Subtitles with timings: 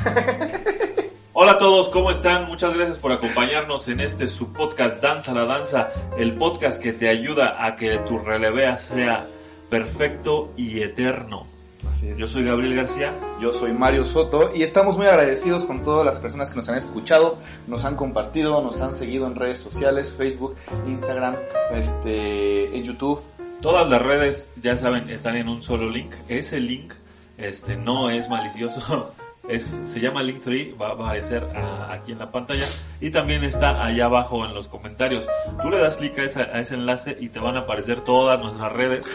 [1.32, 2.46] Hola a todos, ¿cómo están?
[2.46, 7.08] Muchas gracias por acompañarnos en este su podcast Danza la Danza, el podcast que te
[7.08, 9.26] ayuda a que tu relevea sea
[9.68, 11.46] perfecto y eterno.
[11.90, 12.16] Así es.
[12.18, 13.14] Yo soy Gabriel García.
[13.40, 16.76] Yo soy Mario Soto y estamos muy agradecidos con todas las personas que nos han
[16.76, 21.36] escuchado, nos han compartido, nos han seguido en redes sociales, Facebook, Instagram,
[21.72, 23.22] este, en YouTube.
[23.62, 26.14] Todas las redes, ya saben, están en un solo link.
[26.28, 26.94] Ese link
[27.38, 29.12] este, no es malicioso.
[29.48, 32.66] Es, se llama Link3, va a aparecer a- aquí en la pantalla
[33.00, 35.26] y también está allá abajo en los comentarios.
[35.62, 36.24] Tú le das clic a,
[36.60, 39.06] ese enlace y te van a aparecer todas nuestras redes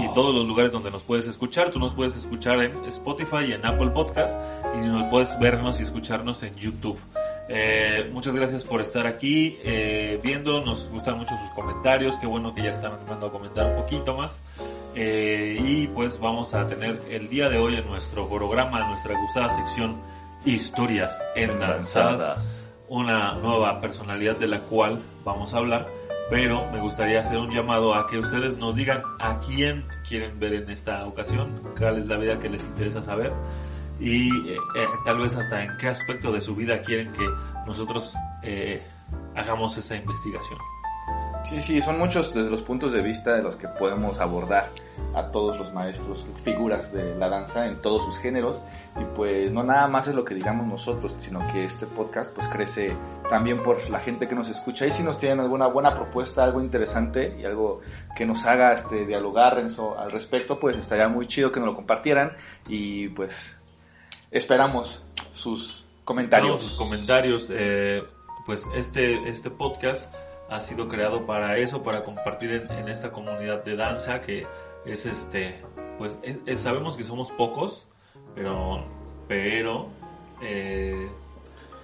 [0.00, 1.70] y todos los lugares donde nos puedes escuchar.
[1.70, 4.38] Tú nos puedes escuchar en Spotify y en Apple Podcast
[4.76, 7.00] y nos puedes vernos y escucharnos en YouTube.
[7.48, 12.54] Eh, muchas gracias por estar aquí eh, viendo, nos gustan mucho sus comentarios, qué bueno
[12.54, 14.40] que ya están animando a comentar un poquito más.
[14.94, 19.18] Eh, y pues vamos a tener el día de hoy en nuestro programa, en nuestra
[19.20, 20.00] gustada sección
[20.44, 25.86] Historias endanzadas, una nueva personalidad de la cual vamos a hablar,
[26.30, 30.54] pero me gustaría hacer un llamado a que ustedes nos digan a quién quieren ver
[30.54, 33.32] en esta ocasión, cuál es la vida que les interesa saber
[34.00, 37.28] y eh, eh, tal vez hasta en qué aspecto de su vida quieren que
[37.66, 38.14] nosotros
[39.36, 40.58] hagamos esa investigación.
[41.44, 44.68] Sí, sí, son muchos desde los puntos de vista de los que podemos abordar
[45.14, 48.62] a todos los maestros, figuras de la danza en todos sus géneros
[49.00, 52.46] y pues no nada más es lo que digamos nosotros, sino que este podcast pues
[52.48, 52.94] crece
[53.28, 56.60] también por la gente que nos escucha y si nos tienen alguna buena propuesta, algo
[56.60, 57.80] interesante y algo
[58.14, 61.70] que nos haga este, dialogar en eso, al respecto, pues estaría muy chido que nos
[61.70, 62.36] lo compartieran
[62.68, 63.58] y pues
[64.30, 66.58] esperamos sus comentarios.
[66.58, 67.48] Tenemos sus comentarios.
[67.50, 68.04] eh,
[68.46, 70.12] pues este, este podcast
[70.50, 74.46] ha sido creado para eso, para compartir en, en esta comunidad de danza que
[74.84, 75.60] es este,
[75.98, 77.86] pues es- es- sabemos que somos pocos,
[78.34, 78.84] pero,
[79.28, 79.88] pero
[80.42, 81.08] eh,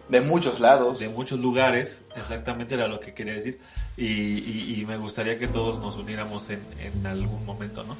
[0.08, 0.98] De muchos lados.
[0.98, 3.60] de muchos lugares, exactamente era lo que quería decir,
[3.96, 7.96] y, y- y me gustaría que todos nos uniéramos en, en algún momento, ¿no?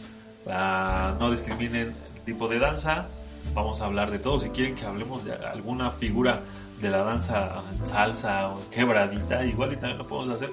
[0.48, 3.08] Ah, no discriminen el tipo de danza,
[3.54, 6.42] vamos a hablar de todo, si quieren que hablemos de alguna figura
[6.80, 10.50] de la danza salsa o quebradita, igual y también lo podemos hacer,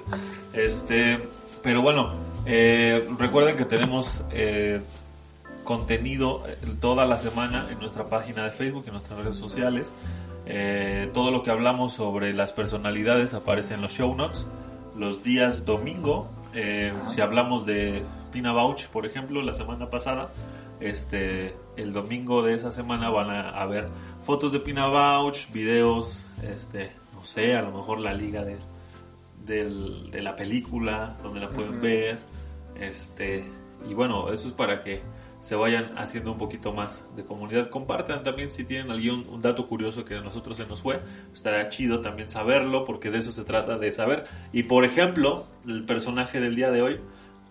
[0.52, 1.20] este,
[1.62, 2.14] pero bueno,
[2.46, 4.24] eh, recuerden que tenemos...
[4.30, 4.80] eh,
[5.64, 9.94] contenido eh, toda la semana en nuestra página de Facebook, en nuestras redes sociales.
[10.44, 14.46] Eh, todo lo que hablamos sobre las personalidades aparece en los show notes.
[14.94, 16.28] Los días domingo,
[17.08, 20.28] si hablamos de Pina Bauch, por ejemplo, la semana pasada,
[20.80, 23.88] este, el domingo de esa semana van a, ver
[24.22, 28.56] fotos de Pina Bauch, videos, este, no sé, a lo mejor la liga de,
[29.44, 32.18] del- de la película, donde la pueden ver,
[32.80, 33.44] este,
[33.88, 35.02] y bueno, eso es para que
[35.40, 37.68] se vayan haciendo un poquito más de comunidad.
[37.68, 41.02] Compartan también si tienen algún un dato curioso que a nosotros se nos fue.
[41.34, 44.24] Estará chido también saberlo porque de eso se trata de saber.
[44.54, 47.00] Y por ejemplo, el personaje del día de hoy,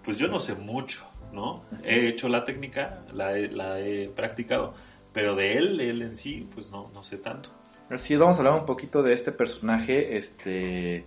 [0.03, 1.63] pues yo no sé mucho, ¿no?
[1.83, 4.73] He hecho la técnica, la he, la he practicado,
[5.11, 7.49] pero de él, él en sí, pues no, no sé tanto.
[7.89, 11.05] Así vamos a hablar un poquito de este personaje, este,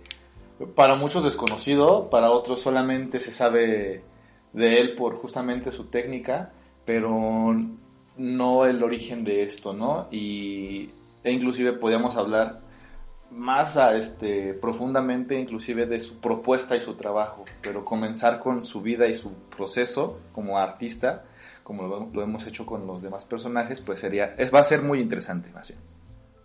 [0.75, 4.03] para muchos desconocido, para otros solamente se sabe
[4.53, 6.51] de él por justamente su técnica,
[6.85, 7.59] pero
[8.17, 10.07] no el origen de esto, ¿no?
[10.11, 10.89] Y
[11.23, 12.61] e inclusive podíamos hablar
[13.31, 18.81] más a, este, profundamente inclusive de su propuesta y su trabajo, pero comenzar con su
[18.81, 21.23] vida y su proceso como artista,
[21.63, 24.81] como lo, lo hemos hecho con los demás personajes, pues sería, es, va a ser
[24.81, 25.77] muy interesante, bien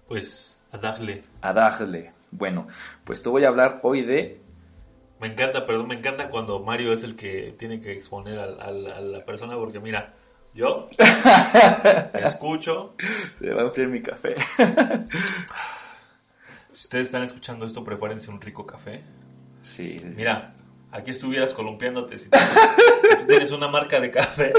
[0.08, 1.23] Pues a darle.
[1.40, 2.12] a darle.
[2.31, 2.67] Bueno,
[3.05, 4.40] pues te voy a hablar hoy de...
[5.20, 9.00] Me encanta, perdón, me encanta cuando Mario es el que tiene que exponer al- a,
[9.00, 10.14] la persona porque mira,
[10.55, 10.88] yo
[12.14, 12.94] escucho.
[13.38, 14.35] Se va a enfriar mi café.
[16.82, 19.05] Si ustedes están escuchando esto, prepárense un rico café.
[19.62, 20.00] Sí.
[20.17, 20.52] Mira,
[20.90, 24.52] aquí estuvieras columpiándote si tú, si tú tienes una marca de café.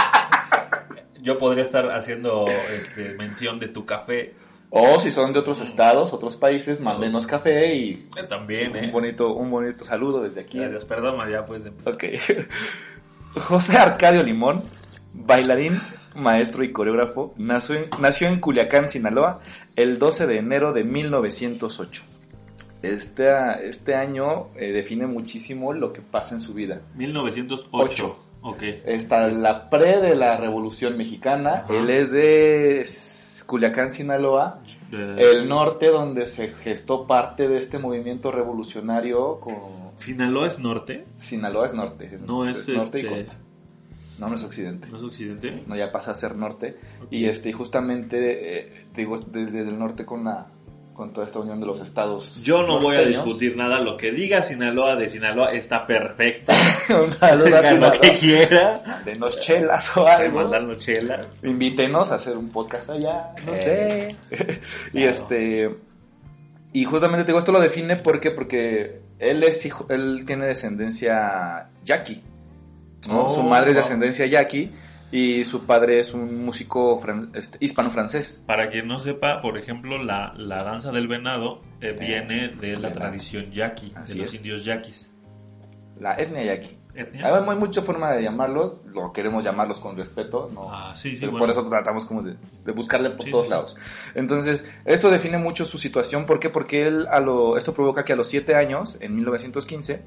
[1.20, 4.32] Yo podría estar haciendo este, mención de tu café.
[4.70, 8.90] O si son de otros estados, otros países, mándenos café y Eh, También, un ¿eh?
[8.90, 10.56] bonito, un bonito saludo desde aquí.
[10.56, 11.66] Gracias, perdón, ya pues.
[11.84, 12.04] Ok.
[13.42, 14.62] José Arcadio Limón
[15.12, 15.82] bailarín,
[16.14, 19.40] maestro y coreógrafo, nació en, nació en Culiacán, Sinaloa,
[19.76, 22.02] el 12 de enero de 1908.
[22.82, 26.82] Este, este año eh, define muchísimo lo que pasa en su vida.
[26.94, 27.68] 1908.
[27.72, 28.18] Ocho.
[28.42, 28.62] Ok.
[28.84, 31.64] Está la pre de la Revolución Mexicana.
[31.64, 31.74] Ajá.
[31.74, 32.86] Él es de
[33.46, 34.60] Culiacán, Sinaloa.
[34.92, 39.56] El norte, donde se gestó parte de este movimiento revolucionario con...
[39.96, 41.04] ¿Sinaloa es norte?
[41.20, 42.18] Sinaloa es norte.
[42.26, 43.38] No es, norte y este- costa.
[44.18, 44.88] No, no es occidente.
[44.88, 45.62] ¿No es occidente?
[45.66, 46.76] No, ya pasa a ser norte.
[47.10, 50.46] Y este, justamente, eh, digo, desde el norte con la
[50.94, 52.40] con toda esta unión de los estados.
[52.44, 53.80] Yo no voy a discutir nada.
[53.80, 56.52] Lo que diga Sinaloa de Sinaloa está perfecto.
[57.04, 57.48] Un saludo
[57.80, 59.02] lo que quiera.
[59.04, 60.42] Denos chelas o algo.
[60.42, 61.42] mandarnos chelas.
[61.42, 64.16] Invítenos a hacer un podcast allá, no Eh, sé.
[64.92, 65.10] y claro.
[65.10, 65.70] este
[66.72, 71.70] y justamente te digo esto lo define porque porque él es hijo, él tiene descendencia
[71.84, 72.22] yaqui.
[73.08, 73.26] ¿No?
[73.26, 74.70] Oh, su madre es de ascendencia yaqui
[75.12, 78.42] y su padre es un músico fran- este, hispano-francés.
[78.46, 82.76] Para quien no sepa, por ejemplo, la, la danza del venado eh, Eh, viene de
[82.78, 84.36] la tradición yaqui, Así de los es.
[84.40, 85.12] indios yaquis.
[86.00, 86.76] La etnia yaqui.
[86.96, 87.26] ¿Etnia?
[87.26, 90.68] Hay, mucha forma de llamarlo, lo queremos llamarlos con respeto, ¿no?
[90.72, 91.44] Ah, sí, sí, Pero bueno.
[91.46, 93.76] Por eso tratamos como de, de buscarle por Sí, todos lados.
[94.14, 96.24] Entonces, esto define mucho su situación.
[96.24, 96.50] ¿Por qué?
[96.50, 100.02] Porque él a lo, esto provoca que a los 7 años, en 1915,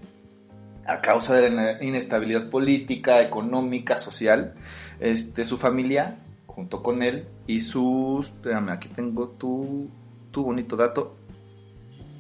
[0.88, 4.54] a causa de la inestabilidad política, económica, social,
[5.00, 8.28] este, su familia, junto con él y sus...
[8.28, 9.90] Espérame, aquí tengo tu,
[10.32, 11.18] tu bonito dato.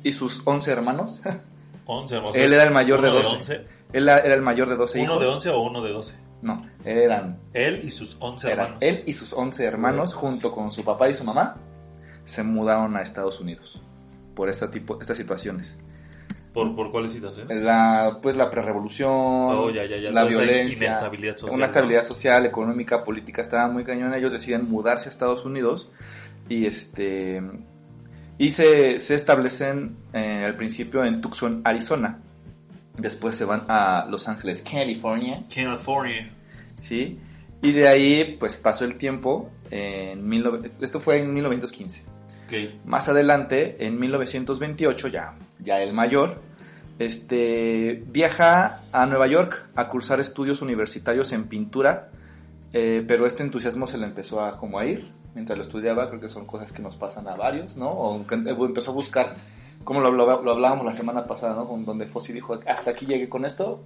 [0.04, 1.22] Y sus 11 hermanos.
[1.86, 2.36] 11 hermosos.
[2.38, 3.66] él era el mayor de Uno 12.
[3.94, 5.16] Él era el mayor de 12 hijos.
[5.16, 6.16] ¿Uno de 11 o uno de 12?
[6.42, 8.81] No, eran Él y sus 11 Eran hermanos.
[8.81, 11.56] él y sus 11 hermanos, junto con su papá y su mamá,
[12.25, 13.81] se mudaron a Estados Unidos
[14.36, 15.78] por este tipo, estas situaciones.
[16.57, 17.62] ¿Por, ¿Por cuáles situaciones?
[17.62, 20.09] La, pues la prerevolución, Oh, ya, ya, ya.
[20.09, 24.18] la Entonces violencia, inestabilidad social, una estabilidad social, económica, política estaba muy cañona.
[24.18, 25.92] Ellos deciden mudarse a Estados Unidos
[26.50, 27.44] y este
[28.39, 32.21] y se, se establecen eh, al principio en Tucson, Arizona.
[32.98, 35.44] Después se van a Los Ángeles, California.
[35.54, 36.27] California.
[36.81, 37.19] ¿sí?
[37.62, 42.17] Y de ahí, pues pasó el tiempo, en 19 esto fue en 1915.
[42.85, 46.41] Más adelante, en 1928, ya, ya el mayor,
[46.99, 52.09] este, viaja a Nueva York a cursar estudios universitarios en pintura,
[52.73, 56.19] eh, pero este entusiasmo se le empezó a como a ir mientras lo estudiaba, creo
[56.19, 57.89] que son cosas que nos pasan a varios, ¿no?
[57.89, 59.35] O que empezó a buscar,
[59.83, 61.67] como lo, hablábamos la semana pasada, ¿no?
[61.67, 63.83] Con donde Fossi dijo, hasta aquí llegué con esto,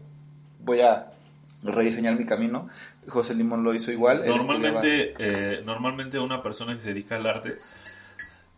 [0.64, 1.12] voy a
[1.62, 2.70] rediseñar mi camino.
[3.08, 4.26] José Limón lo hizo igual.
[4.26, 7.56] Normalmente, eh, normalmente una persona que se dedica al arte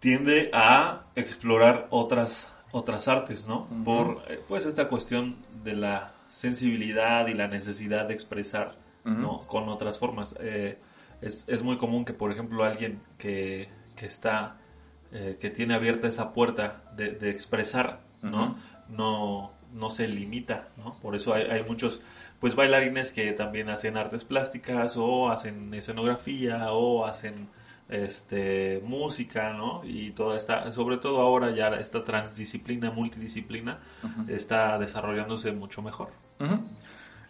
[0.03, 3.69] tiende a explorar otras, otras artes, ¿no?
[3.85, 8.75] Por eh, pues esta cuestión de la sensibilidad y la necesidad de expresar.
[9.05, 9.41] ¿no?
[9.41, 10.35] Con otras formas.
[10.39, 10.77] Eh,
[11.21, 14.57] es, es muy común que, por ejemplo, alguien que, que está,
[15.13, 18.57] eh, que tiene abierta esa puerta de, de expresar, ¿no?
[18.89, 20.95] No, no se limita, ¿no?
[21.01, 22.01] Por eso hay, hay muchos,
[22.39, 27.49] pues, bailarines que también hacen artes plásticas o hacen escenografía o hacen
[27.93, 29.81] este música, ¿no?
[29.83, 33.79] Y toda esta, sobre todo ahora ya esta transdisciplina, multidisciplina
[34.27, 36.09] está desarrollándose mucho mejor.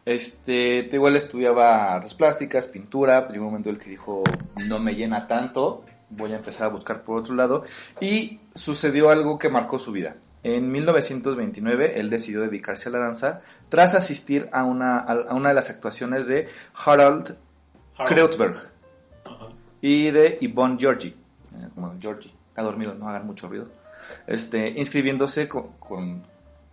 [0.06, 4.24] Este, te igual estudiaba artes plásticas, pintura, llegó un momento en el que dijo,
[4.68, 7.64] no me llena tanto, voy a empezar a buscar por otro lado,
[8.02, 10.16] y sucedió algo que marcó su vida.
[10.44, 15.56] En 1929, él decidió dedicarse a la danza tras asistir a una, a una de
[15.56, 16.50] las actuaciones de
[16.86, 17.38] Harald
[18.06, 18.74] Kreutzberg Ajá.
[19.84, 21.10] Y de Yvonne Georgi.
[21.10, 23.68] Eh, Como Georgie, ha dormido, no hagan mucho ruido.
[24.28, 26.24] Este, inscribiéndose con, con-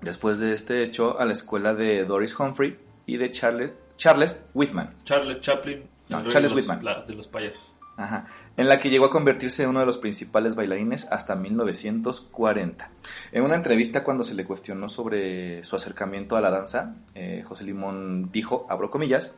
[0.00, 4.94] después de este hecho a la escuela de Doris Humphrey y de Charles, Charles Whitman.
[5.04, 6.84] Charles Chaplin, No, Charles de los- Whitman.
[6.84, 7.66] la- de los payasos.
[7.96, 8.26] Ajá,
[8.56, 12.90] en la que llegó a convertirse en uno de los principales bailarines hasta 1940.
[13.32, 17.64] En una entrevista cuando se le cuestionó sobre su acercamiento a la danza, eh, José
[17.64, 19.34] Limón dijo, abro comillas,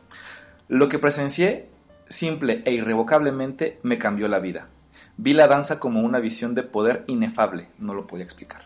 [0.69, 1.71] lo que presencié
[2.12, 4.69] simple e irrevocablemente me cambió la vida.
[5.16, 8.62] Vi la danza como una visión de poder inefable, no lo podía explicar.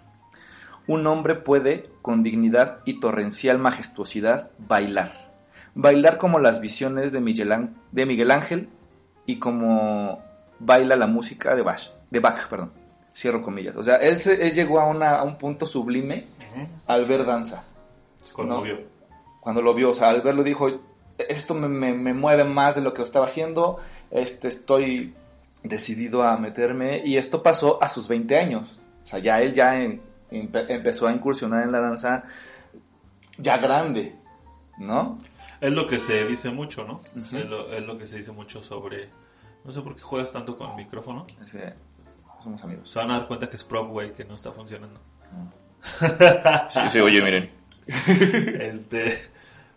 [0.86, 5.32] Un hombre puede, con dignidad y torrencial majestuosidad, bailar.
[5.74, 8.68] Bailar como las visiones de Miguel, Ángel
[9.26, 10.20] y como
[10.60, 11.90] baila la música de Bach.
[12.10, 12.72] De Bach perdón.
[13.14, 13.74] Cierro comillas.
[13.76, 16.26] O sea, él, se- él llegó a, una- a un punto sublime
[16.86, 17.64] al ver danza.
[18.34, 18.62] Cuando No.
[18.62, 18.78] vio.
[19.40, 20.68] Cuando lo vio, o sea, al verlo dijo,
[21.18, 23.78] esto me, me- me mueve más de lo que lo estaba haciendo,
[24.11, 25.14] este, estoy
[25.62, 28.78] decidido a meterme y esto pasó a sus 20 años.
[29.04, 32.25] O sea, ya él ya en- empe- empezó a incursionar en la danza
[33.38, 34.14] ya grande,
[34.78, 35.18] ¿no?
[35.61, 37.00] Es lo que se dice mucho, ¿no?
[37.37, 39.08] Es, lo, es lo que se dice mucho sobre...
[39.64, 41.26] No sé por qué juegas tanto con el micrófono.
[41.42, 41.73] Es que
[42.44, 42.90] somos amigos.
[42.90, 45.00] Se van a dar cuenta que es prop, güey, que no está funcionando.
[46.73, 47.50] Sí, sí, oye, miren.
[48.61, 49.12] este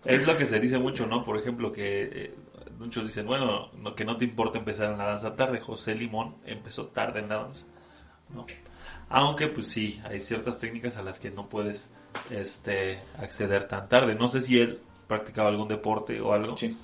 [0.05, 1.23] es lo que se dice mucho, ¿no?
[1.23, 2.35] Por ejemplo, que eh,
[2.77, 5.59] muchos dicen, bueno, no, que no te importa empezar en la danza tarde.
[5.59, 7.65] José Limón empezó tarde en la danza,
[8.29, 8.45] ¿no?
[9.09, 11.91] Aunque, pues sí, hay ciertas técnicas a las que no puedes
[12.29, 14.15] este, acceder tan tarde.
[14.15, 16.55] No sé si él practicaba algún deporte o algo.
[16.55, 16.77] Sí.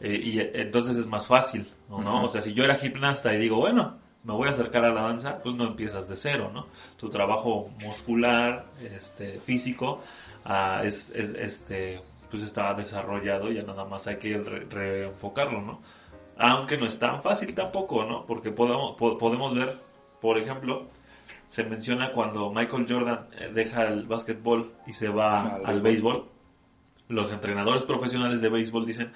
[0.00, 2.00] Eh, y eh, entonces es más fácil, ¿no?
[2.00, 2.16] ¿no?
[2.16, 2.26] Ujú.
[2.26, 5.02] O sea, si yo era gimnasta y digo, bueno, me voy a acercar a la
[5.02, 6.66] danza, pues no empiezas de cero, ¿no?
[6.96, 10.02] Tu trabajo muscular, este, físico,
[10.44, 15.60] ah, es, es, este, pues está desarrollado y ya nada más hay que re- reenfocarlo,
[15.62, 15.80] ¿no?
[16.38, 18.26] Aunque no es tan fácil tampoco, ¿no?
[18.26, 19.78] Porque podemos, po- podemos ver,
[20.20, 20.88] por ejemplo,
[21.48, 25.82] se menciona cuando Michael Jordan eh, deja el básquetbol y se va Al al béisbol.
[25.82, 26.28] béisbol,
[27.08, 29.12] los entrenadores profesionales de béisbol dicen,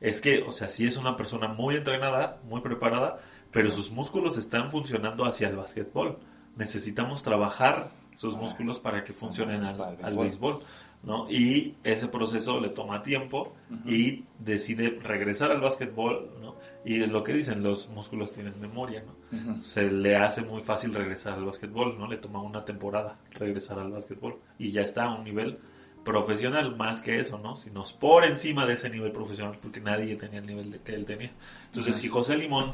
[0.00, 3.18] es que, o sea, sí es una persona muy entrenada, muy preparada,
[3.50, 6.18] pero sus músculos están funcionando hacia el básquetbol.
[6.56, 10.60] Necesitamos trabajar sus músculos para que funcionen al, al béisbol.
[11.02, 11.30] ¿No?
[11.30, 13.54] Y ese proceso le toma tiempo
[13.86, 16.56] y decide regresar al básquetbol, ¿no?
[16.84, 19.62] Y es lo que dicen, los músculos tienen memoria, ¿no?
[19.62, 22.06] Se le hace muy fácil regresar al básquetbol, ¿no?
[22.08, 25.58] Le toma una temporada regresar al básquetbol y ya está a un nivel
[26.04, 27.56] profesional más que eso, ¿no?
[27.56, 31.32] Sino por encima de ese nivel profesional porque nadie tenía el nivel que él tenía.
[31.66, 32.72] Entonces, si José Limón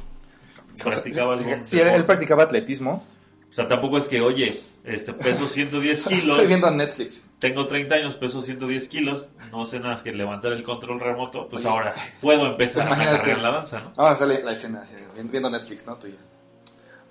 [0.82, 3.04] practicaba algún él, él deporte, practicaba atletismo.
[3.48, 7.24] o sea, tampoco es que, oye, este peso 110 kilos, Estoy viendo en Netflix.
[7.38, 11.48] tengo 30 años, peso 110 kilos, no sé nada más que levantar el control remoto,
[11.48, 11.74] pues Oye.
[11.74, 13.16] ahora puedo empezar a Imagínate.
[13.18, 13.86] cargar la danza, ¿no?
[13.96, 14.86] Vamos a hacerle la escena,
[15.30, 15.96] viendo Netflix, ¿no?
[15.96, 16.16] Tuya.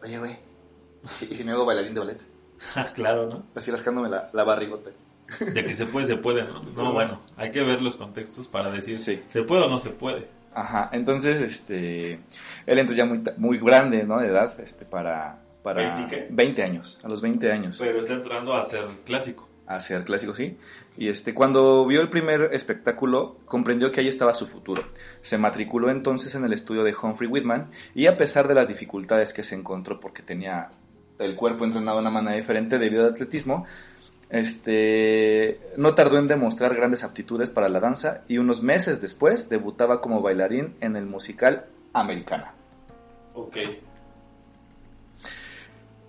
[0.04, 0.38] Oye, güey.
[1.30, 2.22] ¿Y si me hago bailarín de ballet?
[2.96, 3.44] claro, ¿no?
[3.56, 4.92] Así rascándome la, la barrigota.
[5.40, 6.62] De que se puede, se puede, ¿no?
[6.76, 9.24] No, bueno, hay que ver los contextos para decir, Sí.
[9.28, 10.28] ¿se puede o no se puede?
[10.54, 12.20] Ajá, entonces, este,
[12.68, 14.20] él entró ya muy, muy grande, ¿no?
[14.20, 16.28] De edad, este, para, para ¿Veinte qué?
[16.30, 19.48] 20 años, a los 20 años, Pero está entrando a ser clásico.
[19.66, 20.58] a ser clásico, sí.
[20.98, 24.84] Y este, cuando vio el primer espectáculo, comprendió que ahí estaba su futuro.
[25.22, 29.34] Se matriculó entonces en el estudio de Humphrey Whitman y a pesar de las dificultades
[29.34, 30.70] que se encontró porque tenía
[31.18, 33.66] el cuerpo entrenado de una manera diferente debido al atletismo,
[34.30, 40.02] este, no tardó en demostrar grandes aptitudes para la danza y unos meses después debutaba
[40.02, 42.54] como bailarín en el musical Americana.
[43.34, 43.58] Ok.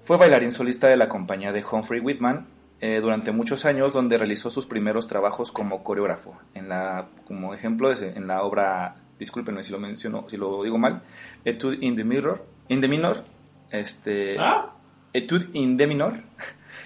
[0.04, 2.46] Fue bailarín solista de la compañía de Humphrey Whitman
[2.80, 6.36] eh, durante muchos años, donde realizó sus primeros trabajos como coreógrafo.
[6.52, 11.02] En la, como ejemplo, en la obra, discúlpenme si lo menciono, si lo digo mal,
[11.44, 13.24] Etude in the Mirror, in the Minor,
[13.70, 14.74] este, ¿Ah?
[15.14, 16.20] Etude in the Minor,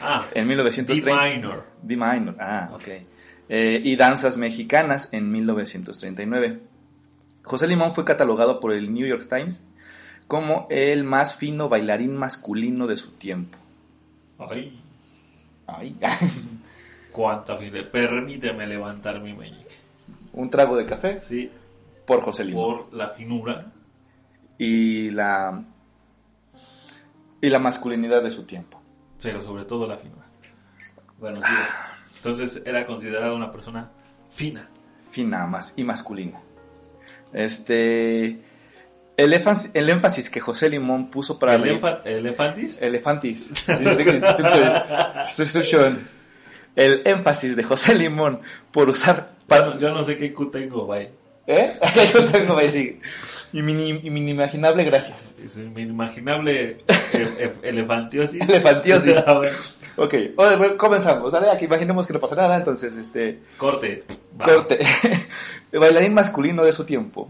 [0.01, 1.35] Ah, en D 1930.
[1.35, 1.65] minor.
[1.83, 2.89] D minor, ah, ok.
[3.49, 6.61] Eh, y Danzas Mexicanas en 1939.
[7.43, 9.65] José Limón fue catalogado por el New York Times
[10.28, 13.58] como el más fino bailarín masculino de su tiempo.
[14.38, 14.80] Ay,
[15.66, 15.97] Ay.
[17.11, 17.82] cuánta fila.
[17.90, 19.75] Permíteme levantar mi meñique.
[20.32, 21.50] Un trago de café Sí,
[22.06, 22.76] por José Limón.
[22.87, 23.73] por la finura.
[24.58, 25.64] Y la
[27.40, 28.80] y la masculinidad de su tiempo.
[29.23, 30.26] pero sobre todo la finura.
[31.18, 31.52] Bueno, sí.
[32.16, 33.90] Entonces era considerada una persona
[34.30, 34.68] fina.
[35.11, 36.40] Fina más y masculina.
[37.32, 38.42] Este
[39.19, 42.79] el, énfasis, el énfasis que José Limón puso para ¿El elefantis?
[42.81, 43.53] Elefantis.
[45.39, 46.09] Instruction.
[46.77, 49.27] El énfasis de José Limón por usar.
[49.31, 51.11] Yo Para, no, yo no sé qué Q tengo, bye.
[51.51, 51.79] ¿Eh?
[52.15, 53.01] Yo tengo ahí, sí.
[53.55, 55.35] Y mi, y mi inimaginable gracias.
[55.43, 58.43] Es mi inimaginable e- e- elefantiosis.
[58.49, 59.17] Elefantiosis.
[59.97, 61.33] Ok, bueno, comenzamos.
[61.33, 63.41] Ahora que imaginemos que no pasa nada, entonces, este.
[63.57, 64.05] corte.
[64.45, 64.79] Corte.
[65.73, 67.27] El bailarín masculino de su tiempo.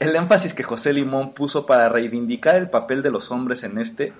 [0.00, 4.14] El énfasis que José Limón puso para reivindicar el papel de los hombres en este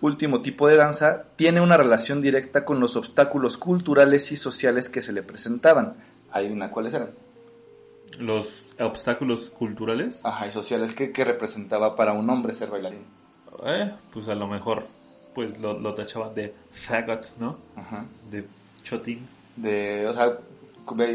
[0.00, 5.02] último tipo de danza tiene una relación directa con los obstáculos culturales y sociales que
[5.02, 5.94] se le presentaban.
[6.34, 7.10] Una, ¿cuáles eran?
[8.18, 10.20] Los obstáculos culturales.
[10.24, 13.04] Ajá, y sociales que, que representaba para un hombre ser bailarín.
[13.64, 14.88] Eh, pues a lo mejor
[15.32, 17.56] pues lo, lo tachaban de faggot, ¿no?
[17.76, 18.04] Ajá.
[18.32, 18.44] De
[18.82, 19.28] chotín.
[19.54, 20.38] De, o sea,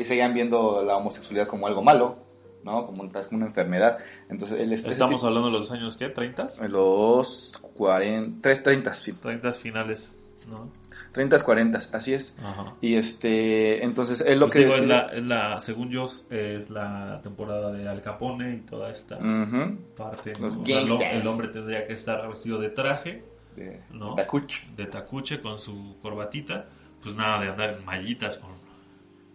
[0.05, 2.24] seguían viendo la homosexualidad como algo malo,
[2.65, 2.85] ¿no?
[2.87, 3.99] Como, un- como una enfermedad.
[4.29, 6.13] Entonces, el ese Estamos tipo- hablando de los años, ¿qué?
[6.13, 6.65] ¿30?
[6.65, 9.13] En los 40, 3, 30, sí.
[9.13, 10.69] 30 finales, ¿no?
[11.11, 12.35] 30, 40, así es.
[12.43, 12.73] Ajá.
[12.81, 16.05] Y este, entonces, es lo Pues que digo, es decide- la, es la, según yo,
[16.29, 20.33] es la temporada de Al Capone y toda esta Ujú, parte.
[20.33, 20.39] ¿no?
[20.47, 21.13] Los O sea, gangsters.
[21.21, 23.23] el hombre tendría que estar vestido de traje,
[23.55, 24.15] de, ¿no?
[24.15, 24.65] de Tacuch.
[24.75, 26.65] de tacuche con su corbatita,
[27.01, 28.51] pues nada de andar en mallitas con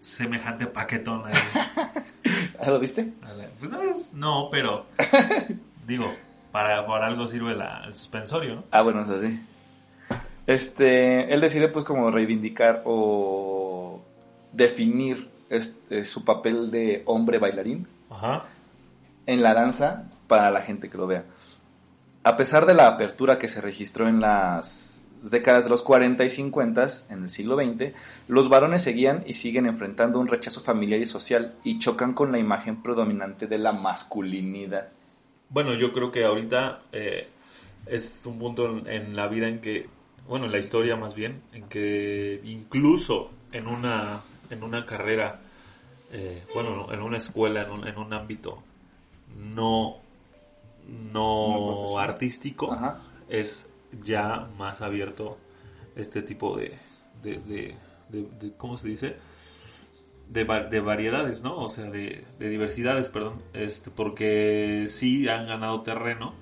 [0.01, 1.35] semejante paquetón ahí.
[2.67, 3.13] ¿Lo viste?
[3.59, 4.87] Pues no, pero
[5.87, 6.13] digo,
[6.53, 8.65] para, para algo sirve la, el suspensorio, ¿no?
[8.71, 9.41] Ah, bueno, es así.
[10.47, 14.01] Este, él decide pues como reivindicar o
[14.53, 18.47] definir este, su papel de hombre bailarín Ajá.
[19.27, 21.25] en la danza para la gente que lo vea.
[22.25, 24.90] A pesar de la apertura que se registró en las
[25.23, 27.95] décadas de los 40 y 50 en el siglo XX,
[28.29, 32.39] los varones seguían y siguen enfrentando un rechazo familiar y social y chocan con la
[32.39, 34.89] imagen predominante de la masculinidad.
[35.49, 37.29] Bueno, yo creo que ahorita eh,
[37.87, 39.89] es un punto en, en la vida en que,
[40.29, 45.41] bueno, en la historia más bien, en que incluso en una, en una carrera,
[46.13, 48.63] eh, bueno, en una escuela, en un, en un ámbito
[49.37, 49.99] no,
[51.13, 53.01] No artístico, Ajá.
[53.29, 53.70] es
[54.05, 55.39] ya más abierto
[55.97, 56.79] este tipo de,
[57.23, 57.77] de, de-
[58.57, 59.17] ¿cómo se dice?
[60.29, 61.57] De, de variedades, ¿no?
[61.59, 63.43] O sea, de, de diversidades, perdón.
[63.53, 66.35] Este, porque sí han ganado terreno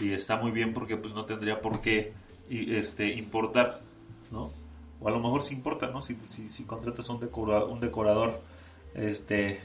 [0.00, 2.12] y está muy bien porque pues no tendría por qué
[2.50, 3.82] este, importar,
[4.32, 4.52] ¿no?
[5.00, 6.02] O a lo mejor sí importa, ¿no?
[6.02, 8.40] Si, si, si contratas un, decora- un decorador
[8.94, 9.60] este,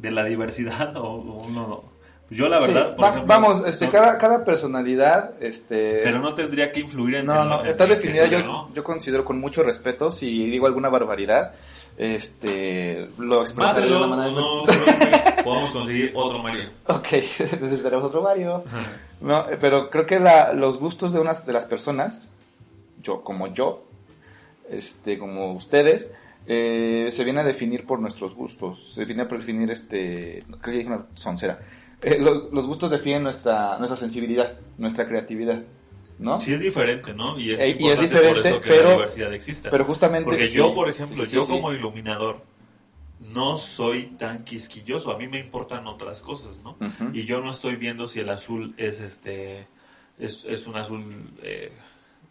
[0.00, 1.87] de la diversidad o, o uno...
[2.30, 6.18] Yo la verdad, Sí, por va- ejemplo, vamos, este, no- cada, cada personalidad, este, pero
[6.20, 8.70] no tendría que influir en No, en- no, está definida, yo, ¿no?
[8.74, 11.54] yo considero con mucho respeto, si digo alguna barbaridad,
[11.96, 14.30] este, lo expresaré de una manera...
[14.32, 16.70] no, seguramente podemos conseguir otro Mario.
[16.86, 17.08] Ok,
[17.60, 18.62] necesitaremos otro Mario.
[19.20, 22.28] No, pero creo que la- los gustos de unas de las personas,
[23.02, 23.84] yo como yo,
[24.70, 26.12] este, como ustedes,
[26.46, 28.92] eh, se viene a definir por nuestros gustos.
[28.94, 31.58] Se viene a definir, este, creo que dije una soncera.
[32.02, 35.62] Eh, los, los gustos definen nuestra, nuestra sensibilidad, nuestra creatividad,
[36.18, 36.40] ¿no?
[36.40, 37.38] Sí es diferente, ¿no?
[37.38, 39.70] Y es, Eh, y es importante diferente, por eso que pero- la diversidad exista.
[39.70, 40.24] Pero justamente...
[40.30, 42.42] Porque sí, yo, por ejemplo, sí, sí, yo como iluminador
[43.20, 45.10] no soy tan quisquilloso.
[45.10, 46.76] A mí me importan otras cosas, ¿no?
[47.12, 49.66] Y yo no estoy viendo si el azul es este
[50.18, 51.04] es, es un azul
[51.42, 51.72] eh,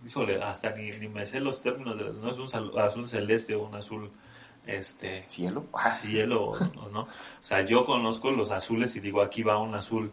[0.07, 3.65] híjole, hasta ni, ni me sé los términos de no es un azul celeste o
[3.67, 4.11] un azul
[4.67, 5.65] este ¿Cielo?
[6.01, 7.01] Cielo o no.
[7.01, 7.07] O
[7.41, 10.11] sea, yo conozco los azules y digo, aquí va un azul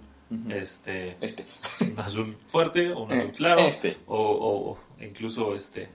[0.48, 1.46] este Este.
[1.80, 3.98] un azul fuerte o un Eh, azul claro este.
[4.06, 5.88] o, o- o incluso este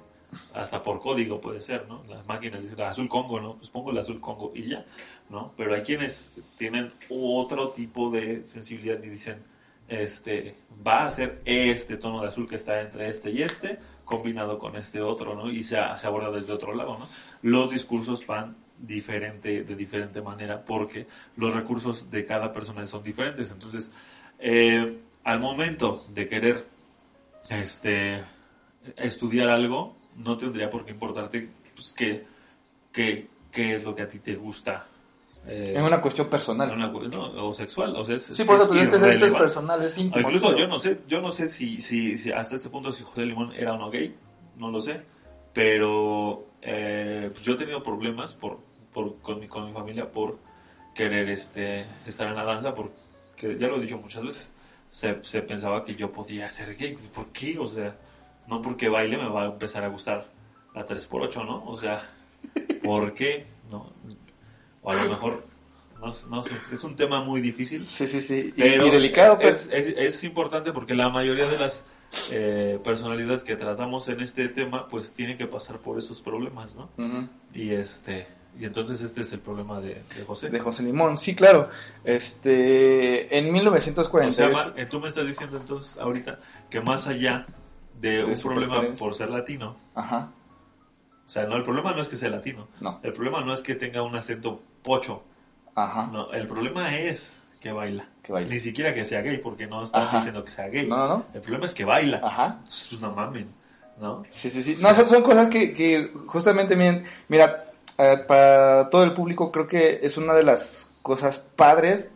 [0.54, 2.04] hasta por código puede ser, ¿no?
[2.08, 3.56] Las máquinas dicen azul Congo, ¿no?
[3.56, 4.86] Pues pongo el azul Congo y ya,
[5.30, 5.54] ¿no?
[5.58, 9.43] Pero hay quienes tienen otro tipo de sensibilidad y dicen,
[9.88, 14.58] este, va a ser este tono de azul que está entre este y este, combinado
[14.58, 15.52] con este otro, ¿no?
[15.52, 17.08] Y se, aborda desde otro lado, ¿no?
[17.43, 21.06] Los discursos van diferente, de diferente manera, porque
[21.38, 23.52] los recursos de cada persona son diferentes.
[23.52, 23.91] Entonces,
[24.39, 26.65] eh, al momento de querer
[27.50, 28.24] este
[28.95, 32.26] estudiar algo, no tendría por qué importarte pues, qué,
[32.91, 34.88] qué es lo que a ti te gusta.
[35.47, 36.71] Eh, Es una cuestión personal.
[36.73, 39.34] una no, o sexual, o sea, es, Sí, por eso, pues, es que esto es
[39.34, 40.21] personal, es O íntimo.
[40.28, 43.04] incluso pero- yo no sé, yo no sé si, si, si hasta este punto si
[43.04, 44.15] José Limón era o no gay,
[44.58, 45.02] no lo sé,
[45.54, 48.60] pero eh, pues yo he tenido problemas por,
[48.93, 50.38] por, con, mi, con mi familia por
[50.93, 54.54] querer este, estar en la danza, porque ya lo he dicho muchas veces,
[54.91, 57.58] se, se pensaba que yo podía ser gay, ¿por qué?
[57.60, 57.95] O sea,
[58.47, 60.28] no porque baile me va a empezar a gustar
[60.75, 61.63] la 3x8, ¿no?
[61.65, 62.02] O sea,
[62.84, 63.45] ¿por qué?
[63.69, 63.91] No,
[64.82, 65.44] o a lo mejor,
[66.02, 67.84] no, no sé, es un tema muy difícil.
[67.84, 68.54] Sí, sí, sí.
[68.56, 69.70] Y, Pero y delicado, pues.
[69.72, 71.84] es, es, es importante porque la mayoría de las
[72.32, 76.89] eh, personalidades que tratamos en este tema, pues tienen que pasar por esos problemas, ¿no?
[76.98, 77.28] Ujú.
[77.54, 78.28] Y este,
[78.60, 80.50] y entonces este es el problema de, de José.
[80.50, 81.70] De José Limón, sí, claro.
[82.04, 84.32] Este, en o 1948.
[84.36, 86.39] sea, ma- eh, tú me estás diciendo entonces ahorita
[86.70, 87.46] que más allá
[88.00, 90.32] de, De un problema por ser latino, Ajá,
[91.30, 93.62] o sea, no, el problema no es que sea latino, no, el problema no es
[93.62, 95.22] que tenga un acento pocho,
[95.76, 96.10] ajá.
[96.12, 98.08] no, el problema es que baila.
[98.24, 98.50] Que baila.
[98.50, 100.18] Ni siquiera que sea gay, porque no están Ajá.
[100.18, 100.88] diciendo que sea gay.
[100.88, 101.26] No, no, no.
[101.36, 102.20] El problema es que baila.
[102.24, 102.62] Ajá.
[102.63, 103.54] Pues no mamen,
[104.00, 104.24] ¿no?
[104.32, 104.76] Sí, sí, sí.
[104.82, 107.65] No, son, son cosas que, que justamente, miren, mira,
[108.00, 112.10] eh, para todo el público creo que es una de las cosas padres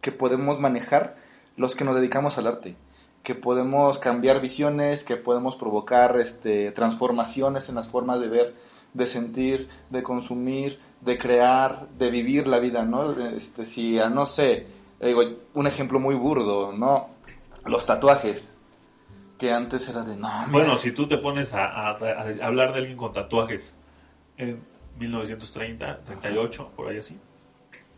[0.00, 1.16] que podemos manejar
[1.56, 2.76] los que nos dedicamos al arte.
[3.22, 8.54] Que podemos cambiar visiones, que podemos provocar este, transformaciones en las formas de ver,
[8.94, 13.12] de sentir, de consumir, de crear, de vivir la vida, ¿no?
[13.12, 14.66] Este, si, no sé,
[15.00, 15.22] digo,
[15.54, 17.10] un ejemplo muy burdo, ¿no?
[17.64, 18.56] Los tatuajes.
[19.38, 21.88] Que antes era de, no, Bueno, si tú te pones a
[22.42, 23.78] hablar de alguien con tatuajes
[24.36, 24.62] en
[24.98, 27.18] 1930, 38, por ahí así,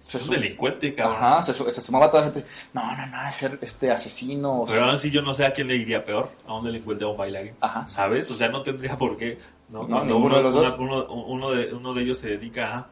[0.03, 1.17] se es un delincuente, cabrón.
[1.17, 2.49] Ajá, se, se sumaba toda la gente.
[2.73, 4.65] No, no, no, es ser este asesino.
[4.67, 7.11] Pero ahora sí yo no sé a quién le iría peor, a un delincuente o
[7.13, 7.55] un bailarín.
[7.61, 7.87] Ajá.
[7.89, 8.31] ¿Sabes?
[8.31, 9.39] O sea, no tendría por qué
[9.69, 9.87] ¿no?
[9.89, 10.77] No, ninguno uno, de los dos.
[10.79, 12.89] uno, uno de, uno de ellos se dedica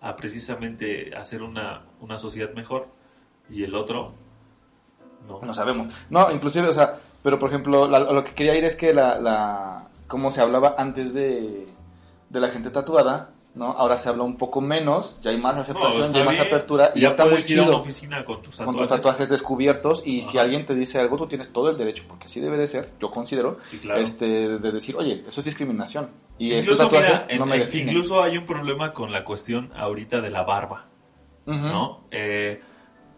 [0.00, 2.88] a, a precisamente hacer una, una sociedad mejor
[3.50, 4.14] y el otro
[5.28, 5.40] no.
[5.42, 5.92] No sabemos.
[6.10, 9.18] No, inclusive, o sea, pero por ejemplo, la- lo que quería ir es que la,
[9.18, 11.66] la como se hablaba antes de,
[12.30, 13.66] de la gente tatuada, ¿no?
[13.72, 16.92] Ahora se habla un poco menos, ya hay más aceptación, No, ya hay más apertura
[16.94, 18.88] y ya está muy puedes ir a una chido oficina con tus con tatuajes.
[18.88, 22.24] tus tatuajes descubiertos y si alguien te dice algo, tú tienes todo el derecho, porque
[22.26, 24.00] así debe de ser, yo considero, claro.
[24.00, 24.24] este,
[24.58, 27.62] de decir, oye, eso es discriminación y este Incluso, tatuaje mira, no en- me en-
[27.62, 27.92] define.
[27.92, 30.86] incluso hay un problema con la cuestión ahorita de la barba.
[31.44, 32.04] ¿no?
[32.12, 32.60] Eh,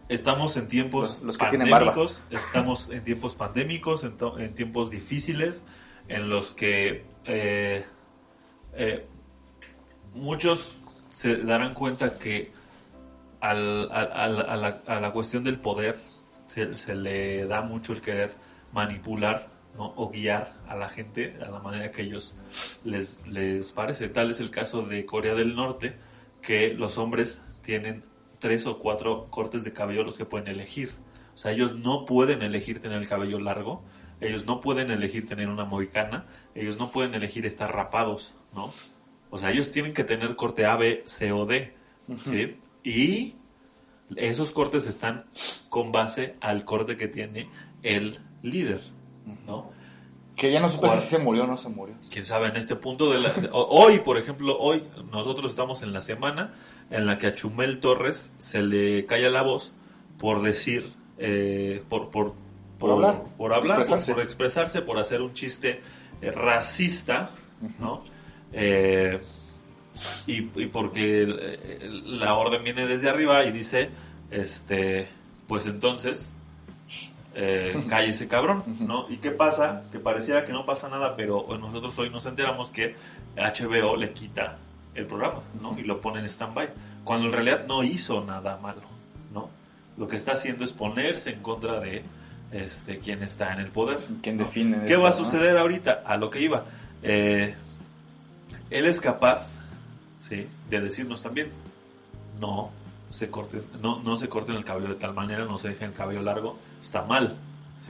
[0.09, 1.91] estamos en tiempos Los- los que tienen barba.
[1.93, 5.63] pandémicos, estamos en tiempos pandémicos, en, en tiempos difíciles,
[6.07, 7.85] en los que eh,
[8.73, 9.07] eh,
[10.15, 12.51] muchos se darán cuenta que
[13.41, 15.99] al- al- al- a, la, a la cuestión del poder
[16.47, 18.31] se, se le da mucho el querer
[18.73, 19.47] manipular
[19.77, 19.93] ¿no?
[19.95, 22.35] o guiar a la gente a la manera que ellos
[22.83, 24.09] les, les parece.
[24.09, 25.95] Tal es el caso de Corea del Norte,
[26.41, 28.03] que los hombres tienen
[28.39, 30.91] tres o cuatro cortes de cabello los que pueden elegir.
[31.33, 33.83] O sea, ellos no pueden elegir tener el cabello largo,
[34.21, 38.71] ellos no pueden elegir tener una mohicana, ellos no pueden elegir estar rapados, ¿no?
[39.35, 41.73] O sea, ellos tienen que tener corte A, B, C o D.
[42.23, 42.55] ¿sí?
[42.85, 43.35] Y
[44.15, 45.25] esos cortes están
[45.67, 47.49] con base al corte que tiene
[47.83, 48.79] el líder,
[49.45, 49.71] ¿no?
[50.37, 51.95] Que ya no supe si se murió o no se murió.
[52.09, 53.33] quién sabe, en este punto de la...
[53.51, 56.53] hoy, por ejemplo, hoy nosotros estamos en la semana
[56.91, 59.73] en la que a Chumel Torres se le calla la voz
[60.17, 62.35] por decir, eh, por, por,
[62.79, 64.13] Por hablar, por, hablar, por- expresarse.
[64.13, 65.81] por expresarse, por hacer un chiste
[66.21, 67.31] eh, racista,
[67.79, 68.03] ¿no?
[68.53, 69.21] Eh,
[70.27, 71.25] y, y porque
[72.05, 73.89] la orden viene desde arriba y dice,
[74.31, 75.07] este,
[75.47, 76.33] pues entonces,
[77.33, 79.05] eh, cállese cabrón, ¿no?
[79.09, 79.83] ¿Y qué pasa?
[79.91, 82.95] Que pareciera que no pasa nada, pero nosotros hoy nos enteramos que
[83.35, 84.57] HBO le quita
[84.95, 85.77] el programa, ¿no?
[85.77, 86.69] Y lo pone en stand-by,
[87.03, 88.81] cuando en realidad no hizo nada malo,
[89.33, 89.49] ¿no?
[89.97, 92.03] Lo que está haciendo es ponerse en contra de
[92.51, 93.99] este quien está en el poder.
[94.21, 94.45] ¿Quién ¿no?
[94.45, 95.17] define ¿Qué esto, va a no?
[95.17, 96.03] suceder ahorita?
[96.05, 96.63] A lo que iba.
[97.03, 97.55] Eh,
[98.77, 99.59] él es capaz,
[100.21, 100.47] ¿sí?
[100.69, 101.49] De decirnos también,
[102.39, 102.71] no
[103.09, 105.93] se corten, no, no se corten el cabello de tal manera, no se dejen el
[105.95, 107.37] cabello largo, está mal,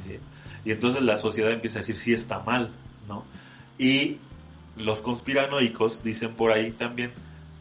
[0.06, 0.20] ¿sí?
[0.64, 2.70] Y entonces la sociedad empieza a decir, sí está mal,
[3.08, 3.24] ¿no?
[3.78, 4.18] Y
[4.78, 7.12] los conspiranoicos dicen por ahí también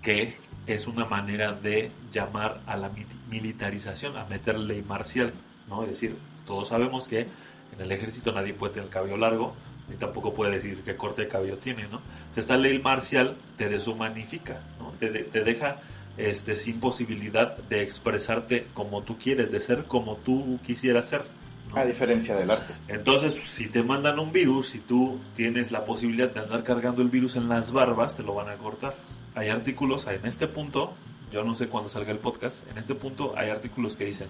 [0.03, 5.33] que es una manera de llamar a la mi- militarización, a meter ley marcial,
[5.69, 5.83] ¿no?
[5.85, 9.55] Es decir, todos sabemos que en el ejército nadie puede tener el cabello largo,
[9.89, 12.01] ni tampoco puede decir qué corte de cabello tiene, ¿no?
[12.35, 14.93] Esta ley marcial te deshumanifica, ¿no?
[14.99, 15.79] Te, te deja
[16.17, 21.23] este, sin posibilidad de expresarte como tú quieres, de ser como tú quisieras ser.
[21.71, 21.81] ¿no?
[21.81, 22.73] A diferencia del arte.
[22.89, 27.09] Entonces, si te mandan un virus, si tú tienes la posibilidad de andar cargando el
[27.09, 28.95] virus en las barbas, te lo van a cortar.
[29.35, 30.95] Hay artículos, en este punto,
[31.33, 34.29] yo no sé cuándo salga el podcast, en este punto hay artículos que dicen,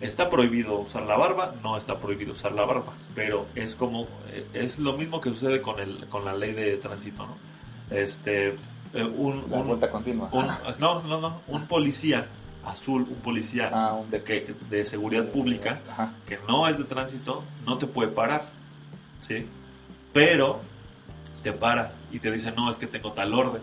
[0.00, 4.46] está prohibido usar la barba, no está prohibido usar la barba, pero es como, eh,
[4.54, 7.36] es lo mismo que sucede con, el, con la ley de tránsito, ¿no?
[7.90, 10.28] Este, eh, un, La un- vuelta continua.
[10.32, 12.26] un- no, no, no, un policía
[12.64, 16.12] azul, un policía Ah, un de, que, de seguridad pública, Ajá.
[16.26, 18.44] que no es de tránsito, no te puede parar,
[19.26, 19.46] ¿sí?
[20.12, 20.60] Pero
[21.42, 23.62] te para y te dice, no, es que tengo tal orden,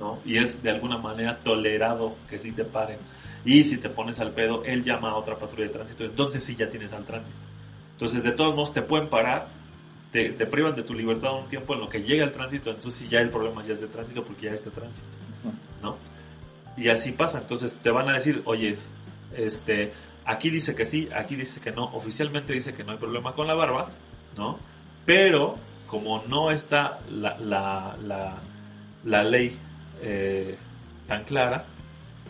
[0.00, 0.18] ¿no?
[0.24, 2.98] Y es de alguna manera tolerado que sí te paren.
[3.44, 6.56] Y si te pones al pedo, él llama a otra patrulla de tránsito, entonces sí
[6.56, 7.36] ya tienes al tránsito.
[7.92, 9.48] Entonces, de todos modos, te pueden parar,
[10.12, 13.08] te, te privan de tu libertad un tiempo en lo que llega el tránsito, entonces
[13.08, 15.06] ya el problema ya es de tránsito porque ya es de tránsito,
[15.82, 15.96] ¿no?
[16.76, 18.78] Y así pasa, entonces te van a decir, oye,
[19.36, 19.92] este,
[20.24, 23.46] aquí dice que sí, aquí dice que no, oficialmente dice que no hay problema con
[23.46, 23.88] la barba,
[24.36, 24.58] ¿no?
[25.04, 25.56] Pero
[25.88, 28.36] como no está la, la, la,
[29.04, 29.58] la ley
[30.02, 30.56] eh,
[31.08, 31.64] tan clara,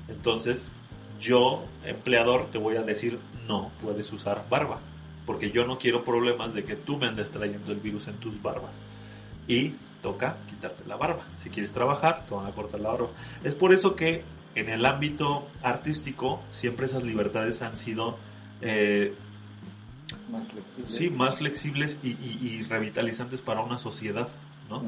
[0.09, 0.71] entonces
[1.21, 4.79] yo, empleador, te voy a decir, no puedes usar barba,
[5.27, 8.41] porque yo no quiero problemas de que tú me andes trayendo el virus en tus
[8.43, 8.71] barbas.
[9.47, 11.23] Y toca quitarte la barba.
[11.43, 13.09] Si quieres trabajar, te van a cortar la barba.
[13.43, 14.23] Es por eso que
[14.55, 18.17] en el ámbito artístico siempre esas libertades han sido
[18.61, 19.15] eh,
[20.31, 20.91] Más flexible.
[20.91, 24.29] sí, más flexibles y, y- y revitalizantes para una sociedad,
[24.69, 24.83] ¿no?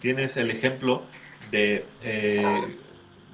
[0.00, 1.02] Tienes el ejemplo
[1.50, 2.76] de, eh,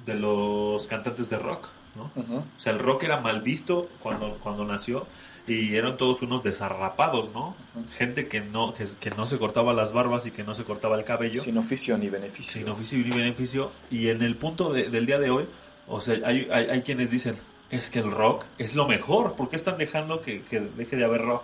[0.05, 1.67] de los cantantes de rock,
[2.03, 5.05] O sea, el rock era mal visto cuando, cuando nació
[5.47, 7.55] y eran todos unos desarrapados, ¿no?
[7.97, 10.95] Gente que no, que, que no se cortaba las barbas y que no se cortaba
[10.97, 12.53] el cabello Sin oficio ni beneficio.
[12.61, 13.71] sin oficio ni beneficio.
[13.89, 15.45] Y en el punto de- del día de hoy,
[15.87, 17.35] o sea, hay, hay, hay quienes dicen,
[17.71, 21.05] es que el rock es lo mejor, ¿por qué están dejando que, que deje de
[21.05, 21.43] haber rock?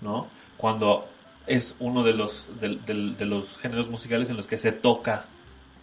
[0.00, 0.26] ¿No?
[0.56, 1.06] Cuando
[1.46, 5.26] es uno de los, de, de- de los géneros musicales en los que se toca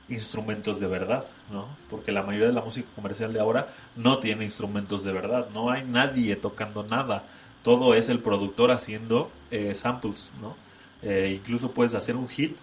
[0.10, 1.68] instrumentos de verdad, ¿no?
[1.90, 5.70] Porque la mayoría de la música comercial de ahora no tiene instrumentos de verdad, no
[5.72, 7.24] hay nadie tocando nada,
[7.64, 10.56] todo es el productor haciendo eh, samples, ¿no?
[11.02, 12.56] Eh, incluso puedes hacer un hit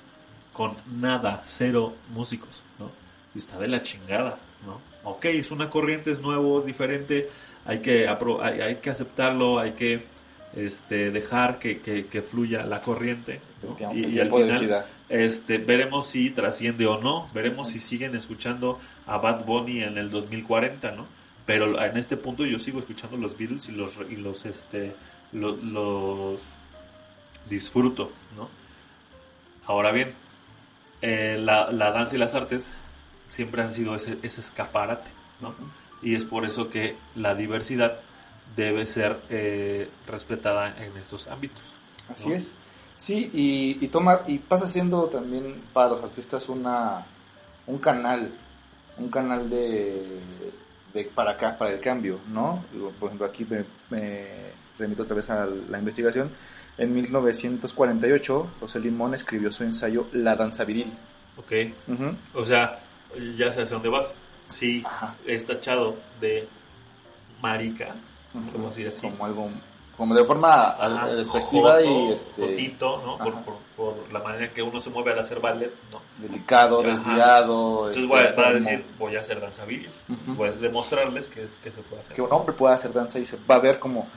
[0.53, 2.91] con nada, cero músicos, ¿no?
[3.35, 4.81] Y está de la chingada, ¿no?
[5.09, 7.29] Ok, es una corriente, es nuevo, es diferente,
[7.65, 10.05] hay que, apro- hay, hay que aceptarlo, hay que
[10.57, 13.41] este, dejar que, que- que fluya la corriente,
[13.95, 14.61] Y, y al final.
[15.11, 20.11] Este, veremos si trasciende o no, veremos si siguen escuchando a Bad Bunny en el
[20.11, 21.07] 2040, ¿no?
[21.45, 24.95] Pero en este punto yo sigo escuchando los Beatles y los y los este
[25.33, 26.41] lo- los,
[27.49, 28.49] disfruto, ¿no?
[29.67, 30.13] Ahora bien,
[31.03, 32.71] eh, la, la danza y las artes
[33.29, 35.55] siempre han sido ese, ese escaparate, ¿no?
[36.03, 37.99] Y es por eso que la diversidad
[38.57, 41.63] debe ser eh, respetada en estos ámbitos.
[42.09, 42.35] Así ¿no?
[42.35, 42.53] es.
[43.01, 47.03] Sí, y, y toma y pasa siendo también para los artistas una
[47.67, 48.31] un canal,
[48.99, 50.21] un canal de,
[50.93, 52.63] de para acá, para el cambio, ¿no?
[53.01, 54.27] Por ejemplo, aquí me, me
[54.79, 56.31] remito otra vez a la investigación.
[56.77, 60.93] En 1948, José Limón escribió su ensayo La danza viril.
[61.39, 61.53] Ok.
[62.35, 62.81] O sea,
[63.37, 64.13] ya sé hacia dónde vas.
[64.47, 65.15] Sí, Ajá.
[65.27, 66.47] es tachado de
[67.41, 67.95] marica,
[68.53, 69.01] podemos decir así.
[69.03, 69.49] Como algo,
[70.01, 73.19] como de forma Ajá, despectiva joto, y este, jotito, ¿no?
[73.19, 76.01] Por, por, por la manera en que uno se mueve al hacer ballet, ¿no?
[76.27, 76.89] delicado, Ajá.
[76.89, 77.91] desviado.
[77.91, 79.91] Entonces este, voy a, voy a decir, voy a hacer danza viril.
[80.09, 80.37] Ujú.
[80.37, 82.17] Voy a demostrarles que, que se puede hacer.
[82.17, 84.09] que un hombre pueda hacer danza y se va a ver como,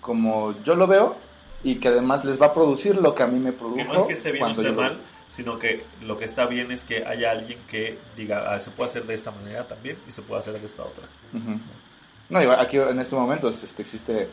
[0.00, 1.14] como yo lo veo
[1.62, 3.76] y que además les va a producir lo que a mí me produjo.
[3.76, 4.98] Que no es que esté bien o esté mal,
[5.30, 8.90] sino que lo que está bien es que haya alguien que diga, ah, se puede
[8.90, 11.04] hacer de esta manera también y se puede hacer de esta otra.
[11.32, 11.60] Ujú.
[12.28, 14.28] No, igual aquí en este momento este, existe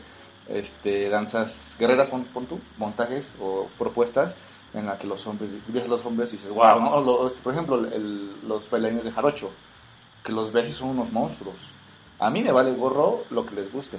[0.50, 4.34] este, danzas guerreras, pon, pon tú, montajes o propuestas
[4.74, 7.00] en la que los hombres, ves a los hombres y dices, wow, ¿no?
[7.00, 9.50] Los- por ejemplo, el- los bailarines de jarocho,
[10.24, 11.56] que los ves y son unos monstruos.
[12.18, 13.98] A mí me vale gorro lo que les guste,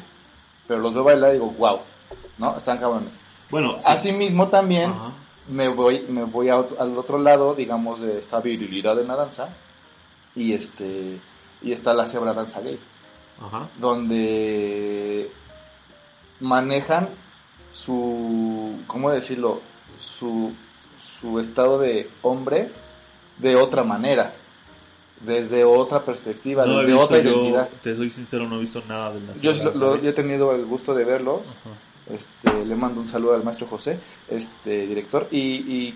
[0.67, 1.79] pero los veo bailar y digo, wow,
[2.37, 2.55] ¿no?
[2.57, 3.09] Están cabrones.
[3.49, 3.83] Bueno, sí.
[3.85, 5.11] Asimismo también Ajá.
[5.49, 9.15] me voy, me voy a otro- al otro lado, digamos, de esta virilidad en la
[9.15, 9.49] danza
[10.35, 11.17] y este
[11.63, 12.79] y está la cebra danza gay,
[13.41, 13.67] Ajá.
[13.77, 15.29] donde
[16.41, 17.07] manejan
[17.73, 19.61] su, ¿cómo decirlo?
[19.99, 20.51] Su,
[21.19, 22.69] su estado de hombre
[23.37, 24.33] de otra manera,
[25.21, 27.69] desde otra perspectiva, No desde otra yo, identidad.
[27.83, 29.73] te soy sincero, no he visto nada del Yo, nacional.
[29.79, 30.03] lo- ¿sabes?
[30.03, 32.15] yo he tenido el gusto de verlos Ajá.
[32.15, 33.99] este, le mando un saludo al maestro José,
[34.29, 35.95] este director, y, y,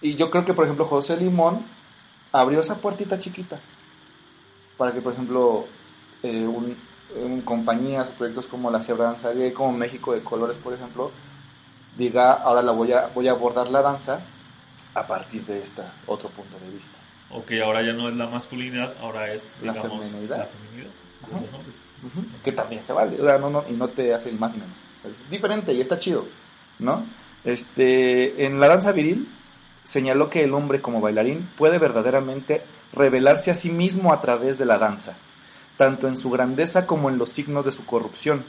[0.00, 1.60] y yo creo que, por ejemplo, José Limón
[2.32, 3.58] abrió esa puertita chiquita
[4.76, 5.66] para que, por ejemplo,
[6.22, 6.76] eh, un,
[7.16, 11.10] un compañías, proyectos como la Cebra Danza Gay, como México de Colores, por ejemplo,
[11.96, 14.20] diga, ahora la voy a, voy a abordar la danza
[14.94, 16.98] a partir de este otro punto de vista.
[17.30, 20.38] Ok, ahora ya no es la masculinidad, ahora es, La digamos, feminidad.
[20.38, 20.90] la feminidad
[21.26, 21.74] de los hombres.
[22.00, 24.52] Ujú, que también se vale, o sea, no, no, y no te hace el más
[24.52, 24.76] ni menos.
[25.00, 26.26] O sea, Es diferente y está chido,
[26.78, 27.04] ¿no?
[27.44, 29.28] Este, en la danza viril
[29.84, 34.64] señaló que el hombre como bailarín puede verdaderamente revelarse a sí mismo a través de
[34.66, 35.14] la danza,
[35.78, 38.44] tanto en su grandeza como en los signos de su corrupción.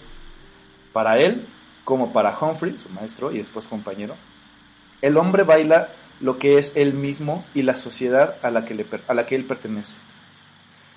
[0.91, 1.45] Para él,
[1.85, 4.15] como para Humphrey, su maestro y después compañero,
[5.01, 5.87] el hombre baila
[6.19, 9.95] lo que es él mismo y la sociedad a la que, él pertenece.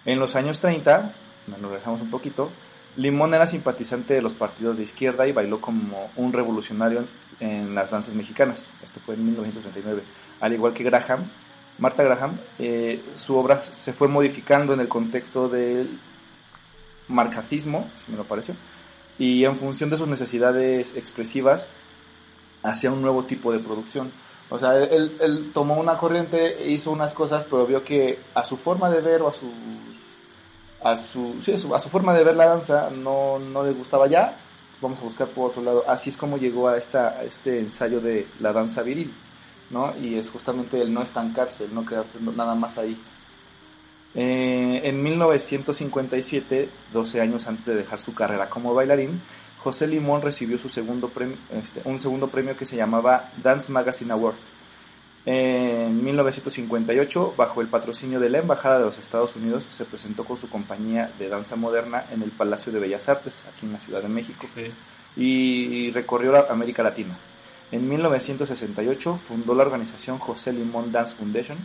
[0.05, 1.13] En los años 30,
[1.47, 2.51] nos regresamos un poquito,
[2.97, 7.05] Limón era simpatizante de los partidos de izquierda y bailó como un revolucionario
[7.41, 8.59] en las danzas mexicanas.
[8.85, 10.03] Esto fue en 1939.
[10.41, 11.21] Al igual que Graham,
[11.79, 15.89] Marta Graham, eh, su obra se fue modificando en el contexto del
[17.09, 18.55] marcacismo, si me lo parece,
[19.19, 21.67] y en función de sus necesidades expresivas
[22.63, 24.11] hacia un nuevo tipo de producción.
[24.51, 28.91] O sea, él, tomó una corriente, hizo unas cosas, pero vio que a su forma
[28.91, 29.51] de ver o a su
[30.83, 34.37] a su, sí, a su, forma de ver la danza no, no le gustaba ya,
[34.81, 35.85] vamos a buscar por otro lado.
[35.89, 39.13] Así es como llegó a, esta, este ensayo de la danza viril,
[39.71, 39.95] ¿no?
[40.03, 42.99] Y es justamente el no estancarse, el no quedarte nada más ahí.
[44.15, 49.21] Eh, en 1957, 12 años antes de dejar su carrera como bailarín,
[49.59, 54.13] José Limón recibió su segundo premio, este, un segundo premio que se llamaba Dance Magazine
[54.13, 54.35] Award.
[55.25, 60.37] En 1958, bajo el patrocinio de la Embajada de los Estados Unidos, se presentó con
[60.37, 64.03] su compañía de danza moderna en el Palacio de Bellas Artes, aquí en la Ciudad
[64.03, 64.49] de México,
[65.17, 67.17] y recorrió la América Latina.
[67.71, 71.57] En 1968 fundó la organización José Limón Dance Foundation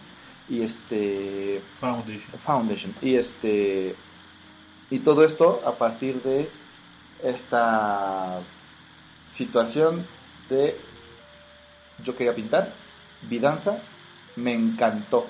[0.49, 2.39] y este Foundation.
[2.45, 3.95] Foundation y este
[4.89, 6.49] y todo esto a partir de
[7.23, 8.39] esta
[9.33, 10.05] situación
[10.49, 10.75] de
[12.03, 12.71] yo quería pintar,
[13.23, 13.79] vi danza,
[14.35, 15.25] me encantó.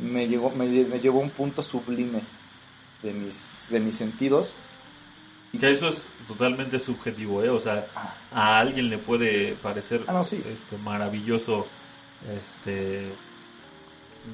[0.00, 2.20] Me, llegó, me, me llevó a un punto sublime
[3.02, 3.34] de mis,
[3.68, 4.52] de mis sentidos.
[5.58, 7.48] Que eso es totalmente subjetivo, ¿eh?
[7.48, 7.86] O sea,
[8.32, 10.42] a alguien le puede parecer Ah, no, sí.
[10.46, 11.66] este, maravilloso,
[12.36, 13.08] este,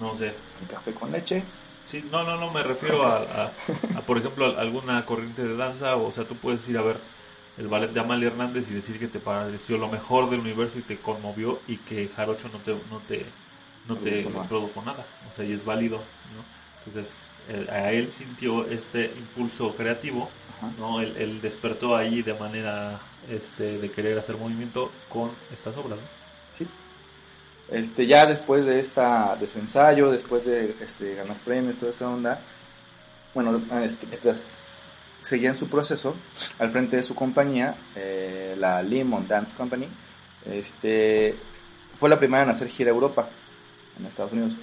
[0.01, 0.33] no sé.
[0.63, 1.43] El café con leche.
[1.87, 3.53] Sí, no, no, no, me refiero a, a-
[3.97, 6.97] a, por ejemplo, a alguna corriente de danza, o sea, tú puedes ir a ver
[7.59, 10.83] el ballet de Amalia Hernández y decir que te pareció lo mejor del universo y
[10.83, 13.27] te conmovió y que Jarocho no te, no te,
[13.89, 14.49] no te Produjo nada.
[14.49, 16.45] produjo nada, o sea, y es válido, ¿no?
[16.87, 17.13] Entonces,
[17.49, 20.71] él- a él sintió este impulso creativo, Ajá.
[20.79, 21.01] ¿no?
[21.01, 26.20] Él, él despertó ahí de manera, este, de querer hacer movimiento con estas obras, ¿no?
[27.71, 32.41] Este, ya después de esta, de ensayo, después de este, ganar premios, toda esta onda,
[33.33, 34.07] bueno, este,
[35.55, 36.17] su proceso,
[36.59, 39.87] al frente de su compañía, eh, la Lemon Dance Company,
[40.51, 41.37] este,
[41.99, 43.29] fue la primera en hacer gira a Europa,
[43.99, 44.55] en Estados Unidos.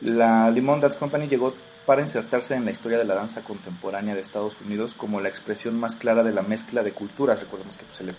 [0.00, 4.22] La Lemon Dance Company llegó para insertarse en la historia de la danza contemporánea de
[4.22, 7.38] Estados Unidos como la expresión más clara de la mezcla de culturas.
[7.38, 8.18] Recordemos que pues, él, es,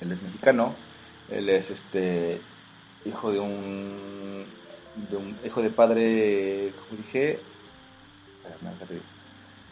[0.00, 0.74] él es mexicano,
[1.30, 2.40] él es este
[3.04, 4.44] hijo de un,
[5.10, 7.38] de un hijo de padre, como dije,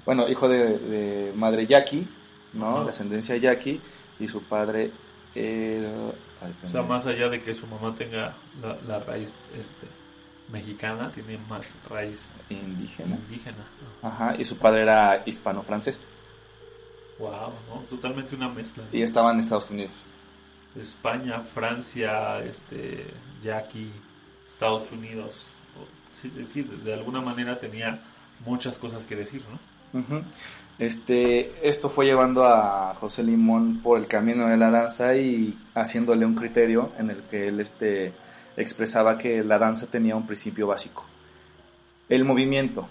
[0.04, 2.06] bueno, hijo de, de madre yaqui,
[2.54, 2.84] ¿no?
[2.84, 3.80] De ascendencia yaqui
[4.18, 4.90] y su padre
[5.34, 5.90] era,
[6.40, 9.86] ay, O sea, más allá de que su mamá tenga la, la raíz este,
[10.50, 13.16] mexicana, tiene más raíz indígena.
[13.16, 13.64] indígena.
[14.02, 16.02] Ajá, y su padre era hispano-francés
[17.18, 17.82] Wow, ¿no?
[17.90, 18.82] Totalmente una mezcla.
[18.90, 19.92] y estaba en Estados Unidos.
[20.76, 23.06] España, Francia, este,
[23.42, 23.90] Jackie,
[24.50, 25.46] Estados Unidos.
[26.84, 28.00] De alguna manera tenía
[28.44, 30.22] muchas cosas que decir, ¿no?
[30.78, 36.24] Este, esto fue llevando a José Limón por el camino de la danza y haciéndole
[36.24, 38.12] un criterio en el que él este,
[38.56, 41.04] expresaba que la danza tenía un principio básico.
[42.08, 42.88] El movimiento,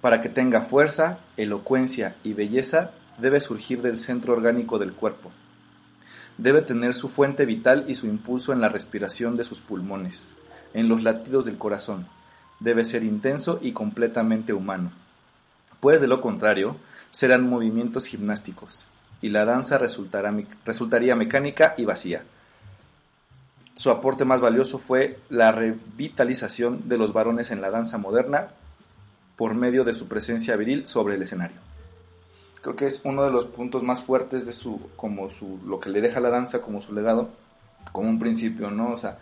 [0.00, 5.30] para que tenga fuerza, elocuencia y belleza, debe surgir del centro orgánico del cuerpo.
[6.38, 10.28] Debe tener su fuente vital y su impulso en la respiración de sus pulmones,
[10.74, 12.06] en los latidos del corazón.
[12.60, 14.92] Debe ser intenso y completamente humano
[15.80, 16.76] pues de lo contrario
[17.10, 18.84] serán movimientos gimnásticos
[19.22, 22.24] y la danza resultará resultaría mecánica y vacía.
[23.74, 28.48] Su aporte más valioso fue la revitalización de los varones en la danza moderna
[29.36, 31.65] por medio de su presencia viril sobre el escenario.
[32.66, 35.88] Creo que es uno de los puntos más fuertes de su, como su, lo que
[35.88, 37.28] le deja la danza como su legado,
[37.92, 38.90] como un principio, ¿no?
[38.90, 39.18] O sea,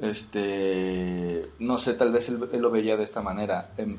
[0.00, 3.70] este, no sé, tal vez él, él lo veía de esta manera.
[3.76, 3.96] Em,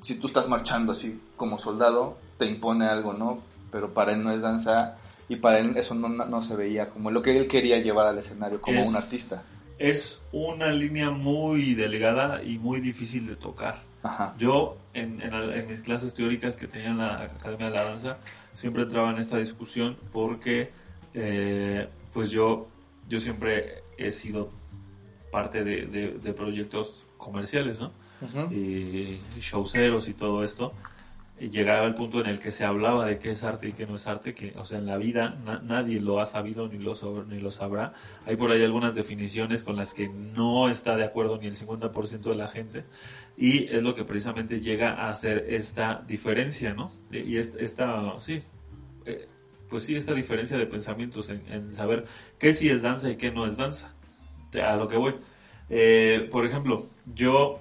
[0.00, 3.40] si tú estás marchando así como soldado, te impone algo, ¿no?
[3.70, 4.96] Pero para él no es danza
[5.28, 8.16] y para él eso no, no se veía como lo que él quería llevar al
[8.16, 9.42] escenario como Es- un artista.
[9.78, 13.82] Es una línea muy delgada y muy difícil de tocar.
[14.02, 14.34] Ajá.
[14.38, 18.18] Yo, en, en, en mis clases teóricas que tenía en la Academia de la Danza,
[18.54, 20.70] siempre entraba en esta discusión porque,
[21.14, 22.68] eh, pues yo,
[23.08, 24.50] yo siempre he sido
[25.32, 27.92] parte de, de- de proyectos comerciales, ¿no?
[28.20, 28.52] Ujú.
[28.52, 30.72] y showceros y todo esto,
[31.40, 33.86] y llegaba al punto en el que se hablaba de qué es arte y qué
[33.86, 36.78] no es arte, que, o sea, en la vida na- nadie lo ha sabido ni
[36.78, 36.96] lo,
[37.28, 37.92] ni lo sabrá.
[38.26, 42.30] Hay por ahí algunas definiciones con las que no está de acuerdo ni el 50%
[42.30, 42.84] de la gente,
[43.36, 46.90] y es lo que precisamente llega a hacer esta diferencia, ¿no?
[47.12, 48.42] Y es- esta, sí,
[49.04, 49.26] eh,
[49.70, 52.06] pues sí, esta diferencia de pensamientos en, en saber
[52.38, 53.94] qué sí es danza y qué no es danza.
[54.64, 55.14] A lo que voy.
[55.68, 57.60] Eh, por ejemplo, yo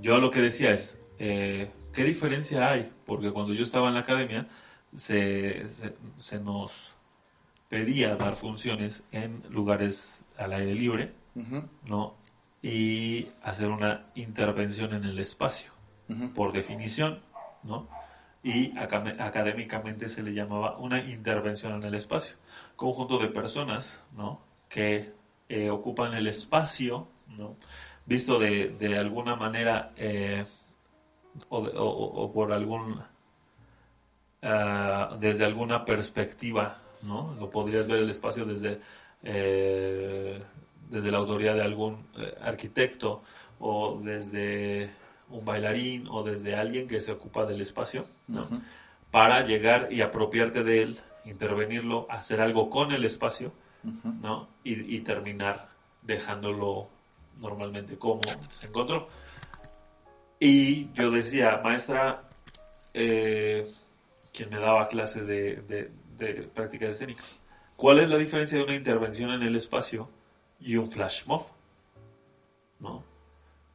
[0.00, 2.92] yo lo que decía es, eh, ¿qué diferencia hay?
[3.06, 4.46] Porque cuando yo estaba en la academia,
[4.94, 6.94] se, se, se nos
[7.68, 11.12] pedía dar funciones en lugares al aire libre.
[11.84, 12.14] ¿no?
[12.62, 15.72] Y hacer una intervención en el espacio,
[16.34, 17.20] por definición,
[17.62, 17.88] ¿no?
[18.42, 22.36] Y académicamente se le llamaba una intervención en el espacio.
[22.76, 24.40] Conjunto de personas, ¿no?
[24.68, 25.12] Que
[25.48, 27.56] eh, ocupan el espacio, ¿no?
[28.06, 30.44] Visto de, de alguna manera eh,
[31.48, 33.00] o, o- o- por algún
[34.42, 37.34] ah, desde alguna perspectiva, ¿no?
[37.38, 38.80] Lo podrías ver el espacio desde
[39.22, 40.42] eh,
[40.90, 43.22] desde la autoridad de algún eh, arquitecto
[43.58, 44.90] o desde
[45.30, 48.46] un bailarín o desde alguien que se ocupa del espacio, ¿no?
[49.10, 53.52] Para llegar y apropiarte de él, intervenirlo, hacer algo con el espacio.
[54.22, 54.48] ¿no?
[54.64, 55.68] Y, y terminar
[56.00, 56.88] dejándolo
[57.42, 59.08] normalmente como se encontró.
[60.44, 62.20] Y yo decía, maestra,
[62.92, 63.66] eh,
[64.30, 67.36] quien me daba clase de, de- de prácticas escénicas,
[67.76, 70.10] ¿cuál es la diferencia de una intervención en el espacio
[70.60, 71.46] y un flash mob,
[72.78, 73.02] ¿no?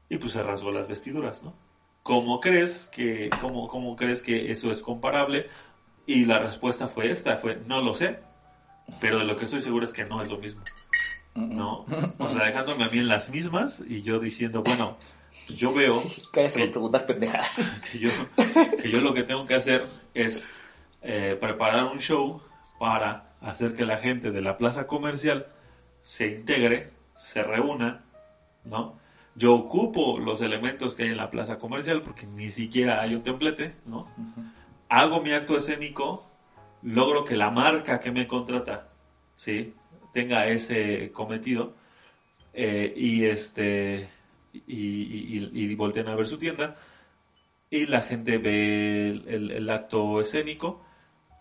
[0.09, 1.55] Y pues se rasgó las vestiduras, ¿no?
[2.03, 5.47] ¿Cómo crees que, cómo, cómo crees que eso es comparable?
[6.05, 8.19] Y la respuesta fue esta, fue, no lo sé,
[9.01, 10.61] pero de lo que estoy seguro es que no es lo mismo.
[11.35, 11.85] ¿No?
[12.19, 14.97] O sea, dejándome a mí en las mismas y yo diciendo, bueno,
[15.55, 17.81] yo veo Cállate que, por preguntar pendejadas.
[17.91, 18.09] que yo,
[18.81, 20.47] que yo lo que tengo que hacer es
[21.01, 22.41] eh, preparar un show
[22.79, 25.47] para hacer que la gente de la plaza comercial
[26.01, 28.03] se integre, se reúna,
[28.63, 28.97] ¿no?
[29.35, 33.23] Yo ocupo los elementos que hay en la plaza comercial porque ni siquiera hay un
[33.23, 34.07] templete, ¿no?
[34.89, 36.25] Hago mi acto escénico,
[36.81, 38.89] logro que la marca que me contrata,
[39.35, 39.73] ¿sí?
[40.11, 41.75] Tenga ese cometido
[42.53, 44.09] eh, y este
[44.53, 46.75] y, y, y- volteen a ver su tienda
[47.69, 50.81] y la gente ve el, el- el acto escénico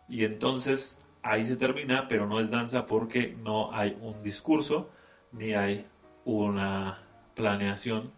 [0.09, 4.91] y entonces ahí se termina, pero no es danza porque no hay un discurso
[5.33, 5.87] ni hay
[6.25, 7.03] una
[7.35, 8.13] planeación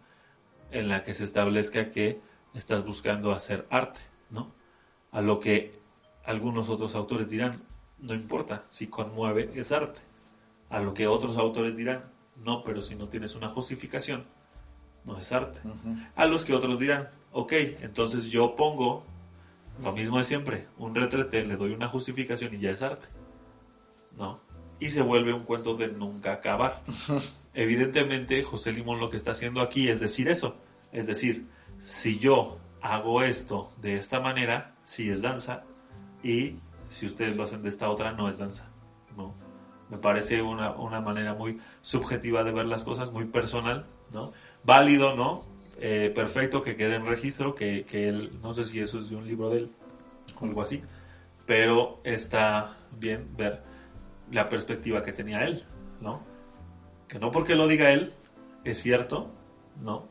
[0.71, 2.19] en la que se establezca que
[2.53, 4.51] estás buscando hacer arte, ¿no?
[5.11, 5.79] A lo que
[6.23, 7.63] algunos otros autores dirán,
[7.99, 9.99] no importa, si conmueve es arte.
[10.69, 12.05] A lo que otros autores dirán,
[12.37, 14.25] no, pero si no tienes una justificación,
[15.05, 15.59] no es arte.
[16.15, 19.03] A los que otros dirán, ok, entonces yo pongo
[19.81, 23.07] lo mismo de siempre, un retrete, le doy una justificación y ya es arte.
[24.17, 24.39] ¿No?
[24.79, 26.83] Y se vuelve un cuento de nunca acabar.
[27.53, 30.57] Evidentemente, José Limón lo que está haciendo aquí es decir eso.
[30.91, 31.47] Es decir,
[31.79, 35.63] si yo hago esto de esta manera, sí es danza,
[36.23, 38.69] y si ustedes lo hacen de esta otra, no es danza.
[39.15, 39.33] ¿no?
[39.89, 44.31] Me parece una, una manera muy subjetiva de ver las cosas, muy personal, ¿no?
[44.63, 45.45] Válido, ¿no?
[45.79, 49.15] Eh, perfecto que quede en registro, que, que él, no sé si eso es de
[49.15, 49.71] un libro de él
[50.39, 50.81] o algo así,
[51.45, 53.63] pero está bien ver
[54.31, 55.63] la perspectiva que tenía él,
[55.99, 56.23] ¿no?
[57.07, 58.13] Que no porque lo diga él
[58.63, 59.31] es cierto,
[59.81, 60.07] ¿no?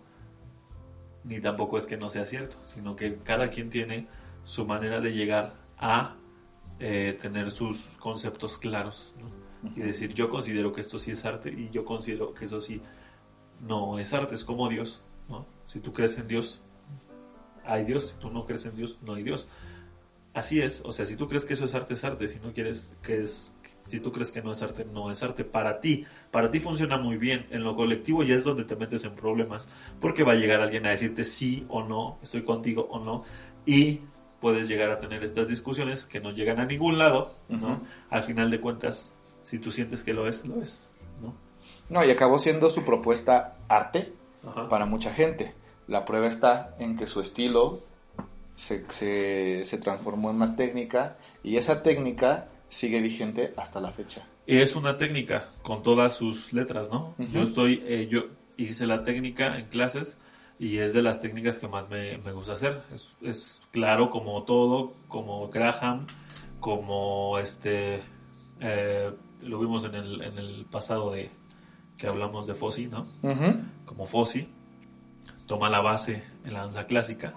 [1.25, 4.09] Ni tampoco es que no sea cierto, sino que cada quien tiene
[4.45, 6.17] su manera de llegar a
[6.79, 9.31] eh, tener sus conceptos claros, ¿no?
[9.77, 12.81] Y decir, yo considero que esto sí es arte y yo considero que eso sí
[13.61, 15.47] no es arte, es como Dios, ¿no?
[15.67, 16.61] Si tú crees en Dios,
[17.65, 19.49] hay Dios, si tú no crees en Dios, no hay Dios.
[20.33, 22.53] Así es, o sea, si tú crees que eso es arte, es arte, si no
[22.53, 23.53] quieres que es,
[23.89, 26.05] si tú crees que no es arte, no es arte para ti.
[26.31, 29.69] Para ti funciona muy bien, en lo colectivo ya es donde te metes en problemas,
[30.01, 33.25] porque va a llegar alguien a decirte sí o no, estoy contigo o no,
[33.67, 34.01] y
[34.41, 37.83] puedes llegar a tener estas discusiones que no llegan a ningún lado, ¿no?
[38.09, 40.87] Al final de cuentas, si tú sientes que lo es, lo es,
[41.21, 41.35] ¿no?
[41.91, 44.13] No, y acabó siendo su propuesta arte
[44.47, 44.69] Ajá.
[44.69, 45.55] para mucha gente.
[45.89, 47.81] La prueba está en que su estilo
[48.55, 54.27] se, se, se transformó en una técnica y esa técnica sigue vigente hasta la fecha.
[54.47, 57.15] Es una técnica con todas sus letras, ¿no?
[57.19, 58.27] Yo estoy, eh, yo
[58.57, 60.17] hice la técnica en clases
[60.59, 62.83] y es de las técnicas que más me, me gusta hacer.
[62.95, 66.07] Es, es claro como todo, como Graham,
[66.61, 68.03] como este,
[68.61, 69.11] eh,
[69.43, 71.31] lo vimos en el, en el pasado de
[72.01, 73.07] que hablamos de Fossi, ¿no?
[73.23, 73.61] Ujú.
[73.85, 74.49] Como Fossi,
[75.47, 77.35] toma la base en la danza clásica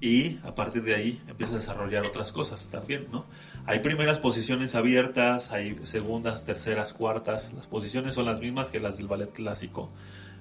[0.00, 3.26] y a partir de ahí empieza a desarrollar otras cosas también, ¿no?
[3.66, 7.52] Hay primeras posiciones abiertas, hay segundas, terceras, cuartas.
[7.52, 9.90] Las posiciones son las mismas que las del ballet clásico.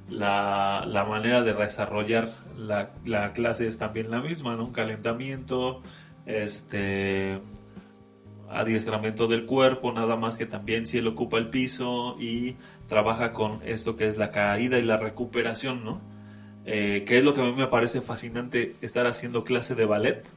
[0.10, 4.66] La, la manera de desarrollar la, la clase es también la misma, ¿no?
[4.66, 5.82] Un calentamiento,
[6.26, 7.42] este
[8.50, 12.56] adiestramiento del cuerpo, nada más que también si él ocupa el piso y
[12.88, 16.02] trabaja con esto que es la caída y la recuperación, ¿no?
[16.66, 20.28] Eh, que es lo que a mí me parece fascinante estar haciendo clase de ballet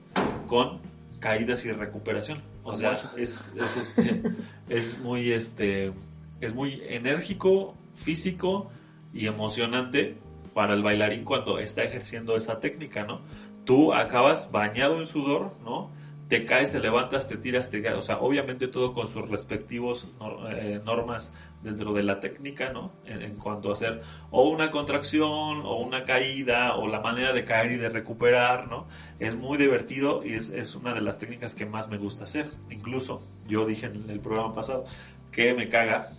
[0.46, 0.80] con
[1.20, 2.42] caídas y recuperación.
[2.64, 4.22] O sea, es, es, este,
[4.68, 5.92] es muy este
[6.40, 8.70] es muy enérgico, físico
[9.12, 10.16] y emocionante
[10.54, 13.20] para el bailarín cuando está ejerciendo esa técnica, ¿no?
[13.64, 15.90] Tú acabas bañado en sudor, ¿no?
[16.28, 17.96] Te caes, te levantas, te tiras, te caes.
[17.96, 20.08] O sea, obviamente todo con sus respectivos
[20.50, 22.92] eh, normas dentro de la técnica, ¿no?
[23.04, 27.44] En, en cuanto a hacer o una contracción o una caída o la manera de
[27.44, 28.86] caer y de recuperar, ¿no?
[29.18, 32.50] Es muy divertido y es, es una de las técnicas que más me gusta hacer.
[32.70, 34.84] Incluso yo dije en el programa pasado
[35.32, 36.10] que me caga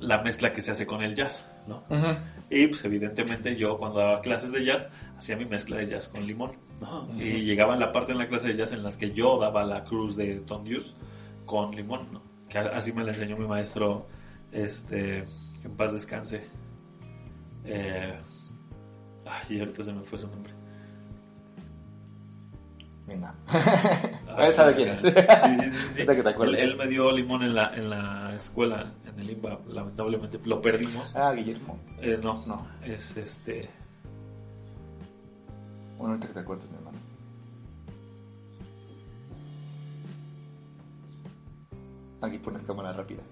[0.00, 1.84] la mezcla que se hace con el jazz, ¿no?
[2.50, 6.26] Y pues evidentemente yo cuando daba clases de jazz hacía mi mezcla de jazz con
[6.26, 6.52] limón,
[6.82, 7.08] ¿no?
[7.16, 9.84] Y llegaba la parte en la clase de jazz en las que yo daba la
[9.84, 10.94] cruz de Hughes
[11.46, 12.22] con limón, ¿no?
[12.48, 14.06] Que así me la enseñó mi maestro,
[14.50, 15.24] este,
[15.60, 16.46] que en paz descanse.
[17.64, 18.18] Eh,
[19.24, 20.52] ay, ahorita se me fue su nombre.
[23.06, 23.34] Venga.
[23.46, 25.02] Ah, Él sabe quién es.
[25.02, 25.78] Sí, sí, sí.
[25.92, 29.60] sí, que te él me dio limón en la, en la escuela, en el IMBA.
[29.68, 31.14] Lamentablemente lo perdimos.
[31.14, 31.78] Ah, Guillermo.
[32.00, 32.66] Eh, no, No.
[32.84, 33.68] Es este.
[36.02, 36.98] Bueno, ahorita que te acuerdes, mi hermano.
[42.20, 43.22] Aquí pones cámara rápida.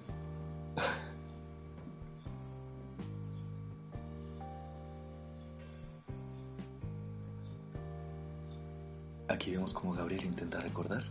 [9.28, 11.04] Aquí vemos como Gabriel intenta recordar.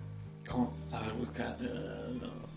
[0.49, 0.73] ¿Cómo?
[0.91, 1.57] A ver, busca.
[1.59, 2.27] eh, no.
[2.27, 2.48] No.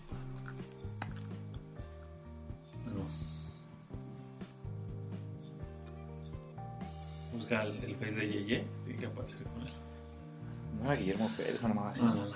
[7.43, 9.73] Busca el, el face de Yeye y que aparecer con él.
[10.79, 12.01] No era Guillermo Pérez, mamá así.
[12.01, 12.33] No, no, no, no.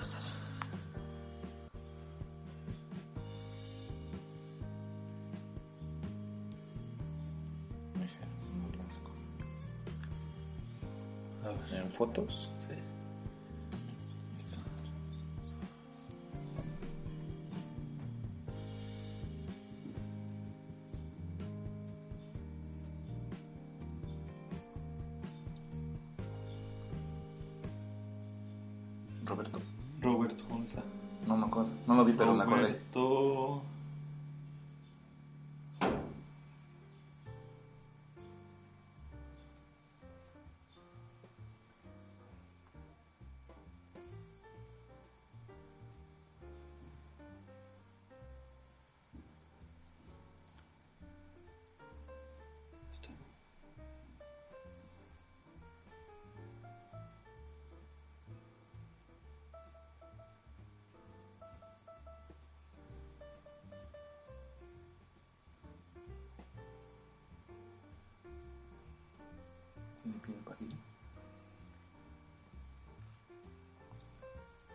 [11.45, 12.49] A ver, En fotos.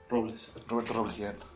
[0.08, 0.52] Robles.
[0.68, 1.46] Roberto Robles, cierto.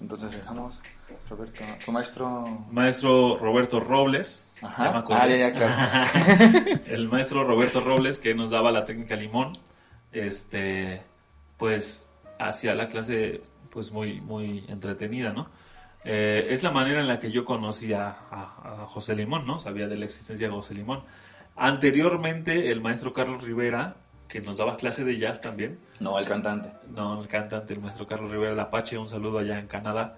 [0.00, 0.82] Entonces regresamos.
[1.30, 2.44] Roberto, tu maestro.
[2.70, 4.50] Maestro Roberto Robles.
[4.60, 5.02] Ajá.
[5.08, 6.80] Ah, ya, ya, claro.
[6.86, 9.52] el maestro Roberto Robles que nos daba la técnica limón,
[10.12, 11.02] este,
[11.56, 15.48] pues hacía la clase pues muy, muy entretenida, ¿no?
[16.04, 19.58] Eh, es la manera en la que yo conocí a, a- a José Limón, ¿no?
[19.58, 21.02] Sabía de la existencia de José Limón.
[21.56, 23.96] Anteriormente, el maestro Carlos Rivera,
[24.28, 26.70] que nos daba clase de jazz también, No, el cantante.
[26.90, 30.16] no, el cantante, el maestro Carlos Rivera, el Apache, un saludo allá en Canadá,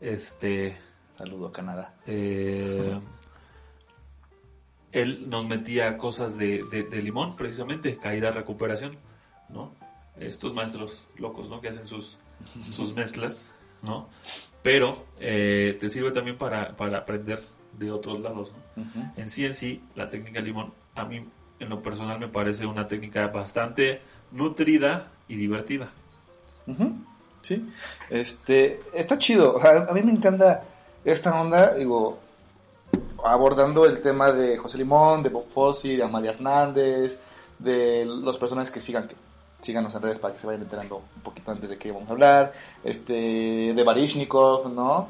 [0.00, 0.76] este,
[1.16, 1.94] Saludo a Canadá.
[2.06, 3.00] eh,
[4.92, 8.96] él nos metía cosas de, de- de limón, precisamente, caída, recuperación,
[9.48, 9.74] ¿no?
[10.18, 11.60] Estos maestros locos, ¿no?
[11.60, 12.16] Que hacen sus,
[12.70, 13.50] sus mezclas,
[13.82, 14.08] ¿no?
[14.62, 17.42] Pero eh, te sirve también para, para aprender
[17.78, 19.12] de otros lados, ¿no?
[19.16, 21.24] En sí, en sí, la técnica limón, a mí,
[21.58, 24.00] en lo personal, me parece una técnica bastante
[24.32, 25.90] nutrida y divertida.
[27.42, 27.68] Sí,
[28.10, 29.58] este, está chido.
[29.62, 30.64] A mí me encanta
[31.04, 32.18] esta onda, digo,
[33.24, 37.20] abordando el tema de José Limón, de Bob Fosse, de Amalia Hernández,
[37.58, 39.14] de los personajes que sigan, que
[39.60, 42.12] síganos en redes para que se vayan enterando un poquito antes de qué vamos a
[42.12, 42.52] hablar,
[42.84, 45.08] este, de Barishnikov, ¿no?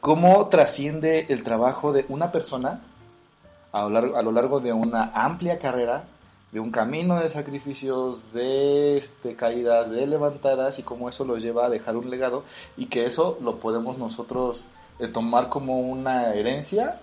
[0.00, 2.80] ¿Cómo trasciende el trabajo de una persona
[3.72, 6.04] a lo largo, a lo largo de una amplia carrera
[6.52, 11.64] de un camino de sacrificios, de este, caídas, de levantadas y cómo eso los lleva
[11.64, 12.44] a dejar un legado
[12.76, 14.66] y que eso lo podemos nosotros
[14.98, 17.00] eh, tomar como una herencia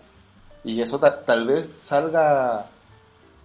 [0.63, 2.67] y eso ta- tal vez salga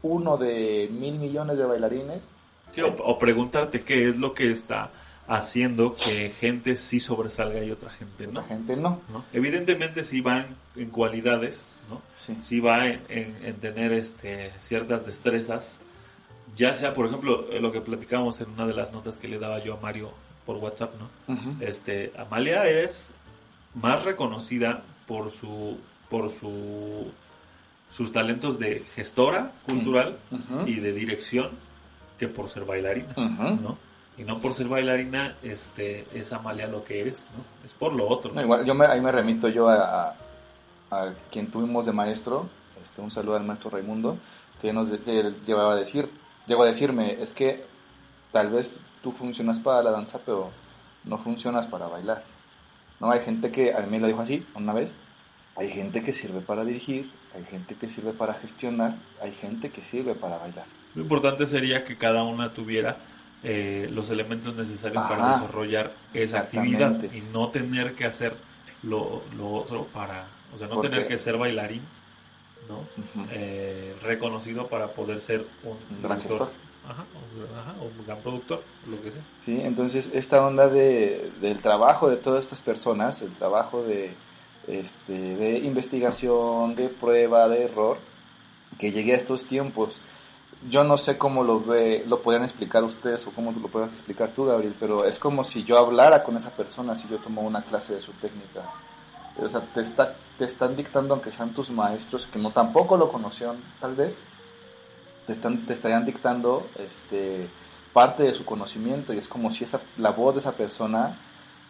[0.03, 2.29] uno de mil millones de bailarines.
[2.73, 4.91] Sí, o preguntarte qué es lo que está
[5.27, 8.41] haciendo que gente sí sobresalga y otra gente no.
[8.41, 9.01] La gente no.
[9.11, 9.25] ¿no?
[9.33, 10.47] Evidentemente sí va en,
[10.77, 12.03] en cualidades, ¿no?
[12.19, 12.37] Sí.
[12.43, 15.79] Sí va en, en- en tener este, ciertas destrezas,
[16.57, 19.39] ya sea, por ejemplo, eh, lo que platicábamos en una de las notas que le
[19.39, 20.11] daba yo a Mario
[20.45, 21.09] por WhatsApp, ¿no?
[21.61, 23.11] Este, Amalia es
[23.75, 25.79] más reconocida por su
[26.11, 27.11] por su
[27.91, 30.19] sus talentos de gestora cultural
[30.67, 31.51] y de dirección
[32.19, 33.15] que por ser bailarina.
[33.17, 33.79] ¿no?
[34.17, 37.45] Y no por ser bailarina, este, es Amalia lo que es, ¿no?
[37.65, 38.33] Es por lo otro.
[38.33, 40.15] No, igual, yo me, ahí me remito yo a, a-
[40.91, 42.49] a quien tuvimos de maestro,
[42.83, 44.17] este, un saludo al maestro Raimundo,
[44.63, 46.09] que nos que llevaba a decir,
[46.47, 47.65] llegó a decirme, es que
[48.31, 50.51] tal vez tú funcionas para la danza, pero
[51.05, 52.23] no funcionas para bailar.
[53.01, 54.95] No, hay gente que, a mí me lo dijo así una vez,
[55.57, 59.83] hay gente que sirve para dirigir, hay gente que sirve para gestionar, hay gente que
[59.83, 60.67] sirve para bailar.
[60.95, 62.97] Lo importante sería que cada una tuviera
[63.45, 68.35] eh, los elementos necesarios para desarrollar esa actividad y no tener que hacer
[68.83, 71.83] lo, lo otro para, o sea, no Porque- tener que ser bailarín,
[72.69, 72.81] ¿no?
[73.31, 76.49] Eh, reconocido para poder ser un, Un gran gestor.
[76.89, 77.05] ajá,
[77.81, 79.23] un gran productor, lo que sea.
[79.45, 79.61] ¿sí?
[79.63, 84.13] Entonces, esta onda de, del trabajo de todas estas personas, el trabajo de,
[84.69, 87.99] este, de investigación, de prueba, de error,
[88.79, 89.97] que llegué a estos tiempos.
[90.71, 94.31] Yo no sé cómo lo ve, lo podrían explicar ustedes o cómo lo puedas explicar
[94.31, 97.63] tú, Gabriel, pero es como si yo hablara con esa persona si yo tomo una
[97.63, 98.63] clase de su técnica.
[99.37, 103.11] O sea, te, está, te están dictando, aunque sean tus maestros, que no tampoco lo
[103.11, 104.17] conocieron, tal vez,
[105.27, 107.49] te, están, te estarían dictando este,
[107.93, 111.17] parte de su conocimiento y es como si esa, la voz de esa persona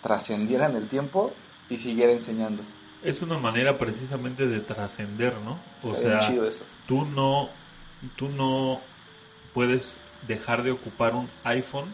[0.03, 1.33] trascendiera en el tiempo
[1.71, 2.63] y siguiera enseñando.
[3.03, 5.59] Es una manera precisamente de trascender, ¿no?
[5.83, 6.51] O Está sea,
[6.87, 7.51] tú no,
[8.17, 8.81] tú no
[9.53, 11.87] puedes dejar de ocupar un iPhone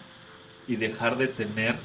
[0.67, 1.77] y dejar de tener,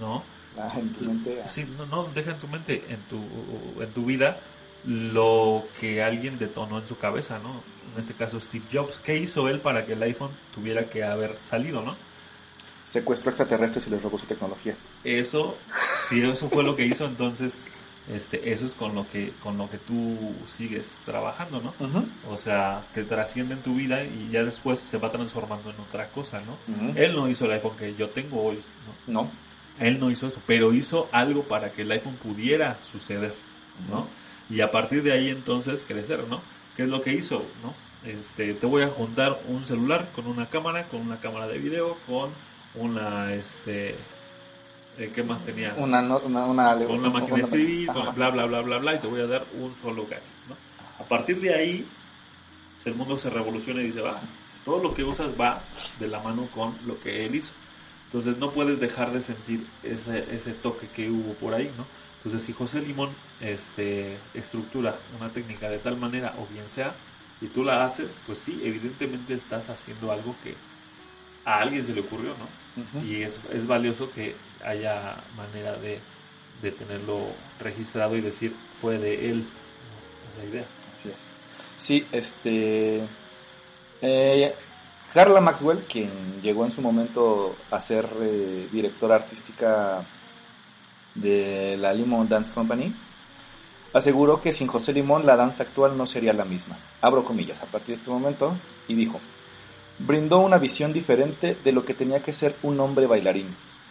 [0.00, 0.22] ¿no?
[0.58, 3.90] Ah, en tu mente, ah, Sí, no, no, deja en tu mente, en tu, en
[3.92, 4.38] tu vida,
[4.84, 7.62] lo que alguien detonó en su cabeza, ¿no?
[7.94, 9.00] En este caso Steve Jobs.
[9.00, 11.96] ¿Qué hizo él para que el iPhone tuviera que haber salido, no?
[12.86, 14.76] secuestró extraterrestres y les robó su tecnología.
[15.04, 15.56] Eso,
[16.08, 17.66] si eso fue lo que hizo, entonces,
[18.12, 20.16] este, eso es con lo que, con lo que tú
[20.48, 21.74] sigues trabajando, ¿no?
[22.30, 26.08] O sea, te trasciende en tu vida y ya después se va transformando en otra
[26.08, 26.94] cosa, ¿no?
[26.94, 28.60] Él no hizo el iPhone que yo tengo hoy,
[29.08, 29.22] ¿no?
[29.22, 29.30] No.
[29.80, 33.34] Él no hizo eso, pero hizo algo para que el iPhone pudiera suceder,
[33.90, 34.06] ¿no?
[34.48, 36.40] Y a partir de ahí entonces crecer, ¿no?
[36.76, 37.74] ¿Qué es lo que hizo, no?
[38.08, 41.98] Este, te voy a juntar un celular con una cámara, con una cámara de video,
[42.06, 42.30] con
[42.76, 43.96] una, este,
[44.98, 45.74] eh, ¿qué más tenía?
[45.76, 48.04] Una, no- una, una, con una máquina de escribir, Ajá.
[48.06, 50.56] con bla, bla, bla, bla, bla, y te voy a dar un solo gadget, ¿no?
[50.98, 51.86] A partir de ahí,
[52.84, 54.20] el mundo se revoluciona y dice, va,
[54.64, 55.60] todo lo que usas va
[55.98, 57.52] de la mano con lo que él hizo.
[58.06, 61.84] Entonces no puedes dejar de sentir ese, ese toque que hubo por ahí, ¿no?
[62.18, 66.92] Entonces si José Limón este, estructura una técnica de tal manera, o bien sea,
[67.40, 70.54] y tú la haces, pues sí, evidentemente estás haciendo algo que
[71.44, 72.82] a alguien se le ocurrió, ¿no?
[73.00, 73.06] Ujú.
[73.06, 74.34] Y es, es valioso que
[74.64, 75.98] haya manera de,
[76.62, 77.18] de tenerlo
[77.60, 79.44] registrado y decir fue de él
[80.38, 80.64] la idea.
[80.98, 81.16] Así es.
[81.80, 83.02] Sí, este.
[84.02, 84.54] eh,
[85.14, 86.10] Carla Maxwell, quien
[86.42, 90.04] llegó en su momento a ser eh, directora artística
[91.14, 92.92] de la Limón Dance Company,
[93.94, 96.76] aseguró que sin José Limón la danza actual no sería la misma.
[97.00, 98.54] Abro comillas a partir de este momento
[98.88, 99.18] y dijo:
[99.98, 103.48] brindó una visión diferente de lo que tenía que ser un hombre bailarín,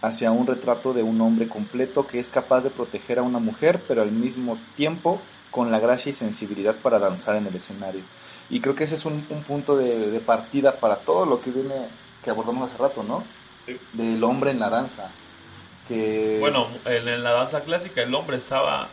[0.08, 3.82] hacia un retrato de un hombre completo que es capaz de proteger a una mujer,
[3.88, 5.20] pero al mismo tiempo
[5.51, 8.01] con la gracia y sensibilidad para danzar en el escenario.
[8.49, 11.49] Y creo que ese es un, un punto de, de partida para todo lo que
[11.51, 11.88] viene,
[12.24, 13.24] que abordamos hace rato, ¿no?
[13.66, 13.78] Sí.
[13.93, 15.10] Del hombre en la danza.
[15.88, 18.88] Que Bueno, en, en la danza clásica el hombre estaba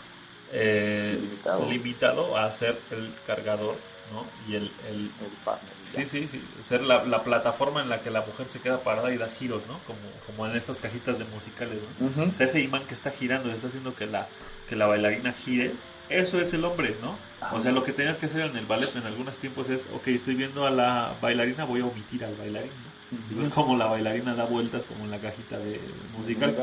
[0.52, 1.68] eh, Limitado.
[1.70, 3.74] limitado a ser el cargador,
[4.14, 4.24] ¿no?
[4.50, 5.72] Y el, el el partner.
[5.94, 6.42] Sí, sí, sí.
[6.68, 9.62] Ser la, la plataforma en la que la mujer se queda parada y da giros,
[9.68, 9.78] ¿no?
[9.86, 12.22] Como, como en estas cajitas de musicales, ¿no?
[12.24, 14.26] O sea, ese imán que está girando y está haciendo que la,
[14.68, 15.72] que la bailarina gire,
[16.08, 17.16] eso es el hombre, ¿no?
[17.56, 20.08] O sea, lo que tenías que hacer en el ballet en algunos tiempos es, ok,
[20.08, 22.70] estoy viendo a la bailarina, voy a omitir al bailarín,
[23.36, 23.50] ¿no?
[23.50, 25.78] Cómo la bailarina da vueltas como en la cajita de
[26.16, 26.56] musical.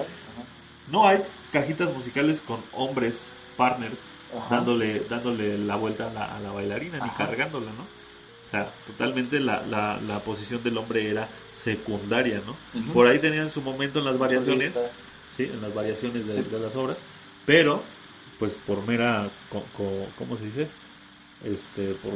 [0.92, 1.22] No hay
[1.54, 3.28] cajitas musicales con hombres,
[3.58, 4.56] partners, Ajá.
[4.56, 7.26] dándole, dándole la vuelta a la, a la bailarina, ni Ajá.
[7.28, 7.86] cargándola, ¿no?
[8.50, 12.56] O sea, totalmente la, la, la posición del hombre era secundaria, ¿no?
[12.93, 14.74] Por ahí tenían su momento en las variaciones,
[15.38, 16.41] sí, en las variaciones de, Sí.
[16.50, 16.97] de las obras,
[17.45, 17.84] pero,
[18.39, 20.68] pues por mera, co- co- ¿cómo se dice?
[21.45, 22.14] Este, por,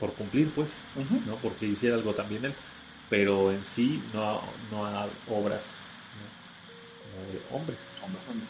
[0.00, 0.70] por cumplir, pues.
[1.26, 1.36] ¿no?
[1.36, 2.52] Porque hiciera algo también él,
[3.08, 4.40] pero en sí no,
[4.72, 5.62] no hay obras
[6.16, 7.10] ¿no?
[7.12, 7.78] como de hombres.
[8.02, 8.46] Hombre, hombre.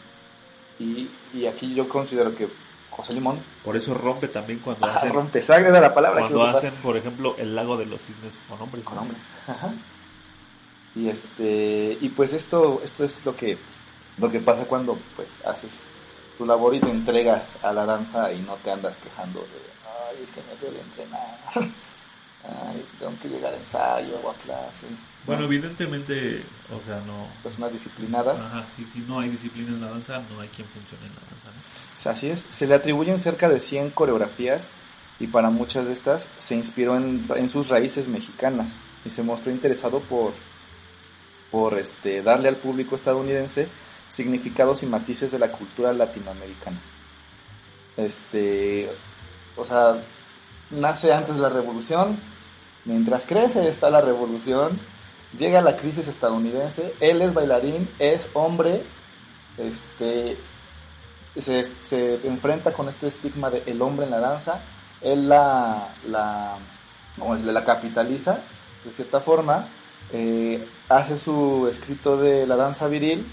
[0.79, 2.47] Y, y aquí yo considero que
[2.91, 6.45] José Limón Por eso rompe también cuando ah, hacen, rompe sangre era la palabra cuando
[6.45, 8.83] hacen, por ejemplo, el lago de los cisnes con hombres.
[8.83, 9.21] con hombres.
[9.47, 9.71] Ajá.
[10.93, 13.57] Y este y pues esto esto es lo que
[14.17, 15.71] lo que pasa cuando pues haces
[16.37, 19.61] tu labor y te entregas a la danza y no te andas quejando de
[20.09, 24.87] ay es que me duele entrenar ay tengo que llegar a ensayo o a clase
[25.25, 25.47] Bueno, ¿no?
[25.47, 26.43] evidentemente,
[26.75, 27.27] o sea, no.
[27.41, 31.05] personas disciplinadas Ajá, si, si no hay disciplina en la danza, no hay quien funcione
[31.05, 31.47] en la danza.
[31.55, 31.90] ¿no?
[32.05, 34.63] Así es, se le atribuyen cerca de 100 coreografías
[35.19, 38.71] y para muchas de estas se inspiró en, sus raíces mexicanas
[39.05, 40.33] y se mostró interesado por,
[41.51, 43.67] por este, darle al público estadounidense
[44.11, 46.77] significados y matices de la cultura latinoamericana.
[47.97, 48.89] Este,
[49.55, 49.95] o sea,
[50.71, 52.17] nace antes la revolución,
[52.85, 54.71] mientras crece está la revolución,
[55.37, 58.81] llega la crisis estadounidense, él es bailarín, es hombre,
[59.57, 60.35] este,
[61.39, 64.59] se, enfrenta con este estigma de el hombre en la danza,
[65.01, 66.55] él la, la,
[67.17, 67.53] ¿cómo decirle?
[67.53, 68.39] la capitaliza
[68.83, 69.67] de cierta forma,
[70.11, 73.25] eh, hace su escrito de la danza viril,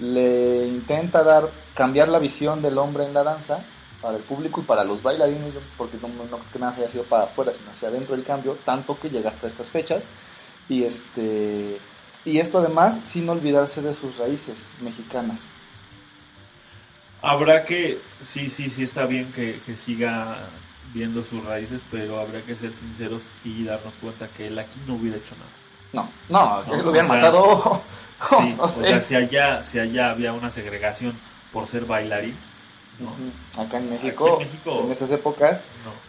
[0.00, 3.62] le intenta dar, cambiar la visión del hombre en la danza
[4.00, 7.24] para el público y para los bailarines, porque no, no que nada haya sido para
[7.24, 10.02] afuera, sino hacia adentro el cambio, tanto que llega hasta estas fechas.
[10.68, 11.78] Y este
[12.24, 15.38] y esto además sin olvidarse de sus raíces mexicanas.
[17.22, 20.36] Habrá que, sí, sí, sí está bien que, que siga
[20.92, 24.94] viendo sus raíces, pero habrá que ser sinceros y darnos cuenta que él aquí no
[24.94, 25.50] hubiera hecho nada.
[25.92, 27.82] No, no, No, lo hubieran o sea, matado.
[28.30, 31.12] Sí, no o sea, si allá, si allá había una segregación
[31.52, 32.36] por ser bailarín,
[33.00, 33.60] ¿no?
[33.60, 35.62] Acá en México, en México- en esas épocas,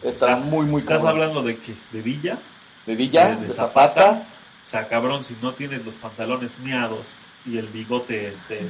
[0.03, 0.09] no.
[0.09, 1.09] Estará O sea, muy, muy Estás cabrón.
[1.09, 2.37] hablando de que de Villa,
[2.85, 4.21] de Villa, de, de, de Zapata,
[4.67, 7.05] O sea, cabrón, si no tienes los pantalones miados
[7.45, 8.61] y el bigote este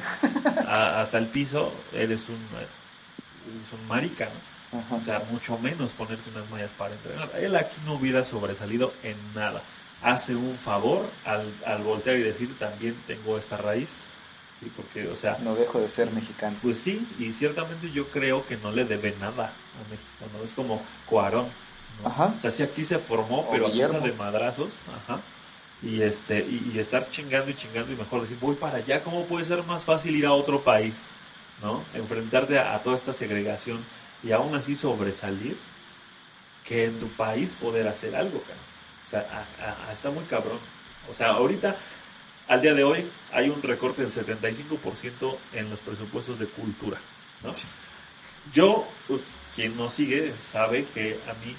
[0.67, 4.25] a- hasta el piso, eres un eres un marica,
[4.71, 4.79] ¿no?
[4.79, 4.95] Ajá.
[4.95, 7.29] O sea, mucho menos ponerte unas mallas para entrenar.
[7.39, 9.61] Él aquí no hubiera sobresalido en nada.
[10.01, 13.87] Hace un favor al, al voltear y decir también tengo esta raíz.
[14.59, 16.55] Sí, porque, o sea, no dejo de ser mexicano.
[16.61, 20.43] pues sí, y ciertamente yo creo que no le debe nada a México, ¿no?
[20.43, 21.45] Es como Cuarón,
[22.01, 22.09] ¿no?
[22.09, 22.33] Ajá.
[22.37, 24.69] O sea, sí aquí se formó, O pero a de madrazos,
[25.05, 25.19] ajá.
[25.83, 29.25] Y este, y, y estar chingando y chingando y mejor decir, voy para allá, ¿cómo
[29.25, 30.93] puede ser más fácil ir a otro país?
[31.61, 31.83] ¿No?
[31.93, 33.79] Enfrentarte a, a toda esta segregación
[34.23, 35.57] y aún así sobresalir
[36.65, 38.57] que en tu país poder hacer algo, cabrón.
[39.05, 40.57] O sea, a- a- está muy cabrón.
[41.11, 41.75] O sea, ahorita,
[42.47, 46.97] al día de hoy, hay un recorte del 75% en los presupuestos de cultura,
[47.43, 47.53] ¿no?
[48.53, 49.21] Yo, pues,
[49.55, 51.55] quien nos sigue, sabe que a mí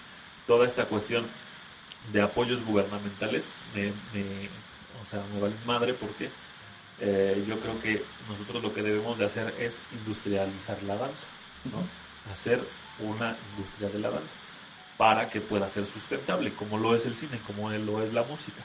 [0.47, 1.27] toda esta cuestión
[2.13, 3.45] de apoyos gubernamentales
[3.75, 4.49] me, me-
[5.03, 6.29] o sea, me vale madre porque
[7.01, 11.25] eh, yo creo que nosotros lo que debemos de hacer es industrializar la danza,
[11.65, 11.83] ¿no?
[12.33, 12.63] Hacer
[13.01, 14.35] una industria de la danza
[14.97, 18.63] para que pueda ser sustentable, como lo es el cine, como lo es la música,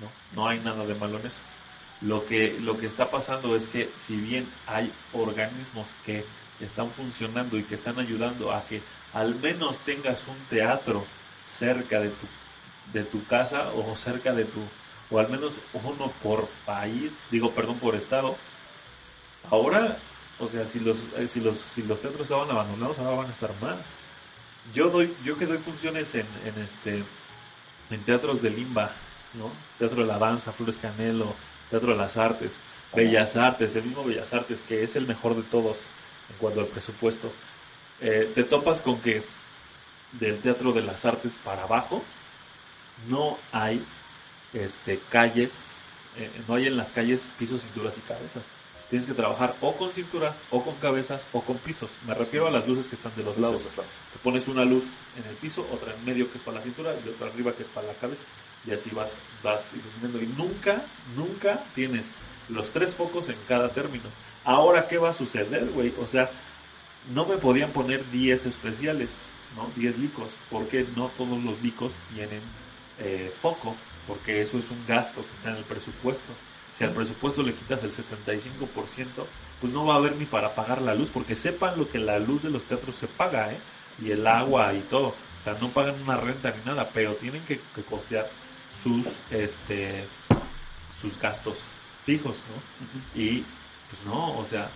[0.00, 0.10] ¿no?
[0.42, 1.38] No hay nada de malo en eso.
[2.02, 6.24] Lo que, lo que está pasando es que si bien hay organismos que
[6.60, 8.82] están funcionando y que están ayudando a que
[9.14, 11.04] al menos tengas un teatro
[11.58, 12.26] cerca de tu,
[12.92, 14.60] de tu casa o cerca de tu,
[15.10, 18.36] o al menos uno por país, digo perdón por estado,
[19.50, 19.98] ahora,
[20.38, 23.32] o sea, si los, eh, si los, si los teatros estaban abandonados, ahora van a
[23.32, 23.78] estar más.
[24.74, 27.02] Yo doy, yo que doy funciones en, en este,
[27.90, 28.90] en teatros de Limba,
[29.34, 29.50] ¿no?
[29.78, 31.34] Teatro de la Danza, Flores Canelo,
[31.70, 32.52] Teatro de las Artes,
[32.94, 35.76] Bellas Artes, el mismo Bellas Artes, que es el mejor de todos
[36.30, 37.32] en cuanto al presupuesto.
[38.00, 39.22] Eh, te topas con que
[40.12, 42.02] del Teatro de las Artes para abajo
[43.08, 43.82] no hay
[44.52, 45.60] este calles,
[46.16, 48.42] eh, no hay en las calles pisos, cinturas y cabezas.
[48.90, 51.90] Tienes que trabajar o con cinturas, o con cabezas, o con pisos.
[52.08, 53.62] Me refiero a las luces que están de los lados.
[53.62, 54.82] Te pones una luz
[55.16, 57.62] en el piso, otra en medio que es para la cintura y otra arriba que
[57.62, 58.24] es para la cabeza.
[58.66, 59.12] Y así vas,
[59.44, 60.20] vas iluminando.
[60.20, 60.82] Y nunca,
[61.16, 62.08] nunca tienes
[62.48, 64.04] los tres focos en cada término.
[64.44, 65.94] Ahora, ¿qué va a suceder, güey?
[66.02, 66.28] O sea,
[67.14, 69.10] no me podían poner 10 especiales,
[69.56, 69.70] ¿no?
[69.76, 72.40] 10 licos, porque no todos los licos tienen
[73.00, 73.74] eh, foco,
[74.06, 76.32] porque eso es un gasto que está en el presupuesto.
[76.76, 79.26] Si al presupuesto le quitas el 75%,
[79.60, 82.18] pues no va a haber ni para pagar la luz, porque sepan lo que la
[82.18, 83.58] luz de los teatros se paga, ¿eh?
[84.02, 85.08] Y el agua y todo.
[85.08, 88.28] O sea, no pagan una renta ni nada, pero tienen que, que costear
[88.82, 90.04] sus, este,
[91.00, 91.56] sus gastos
[92.04, 93.20] fijos, ¿no?
[93.20, 93.44] Y,
[93.90, 94.68] pues no, o sea,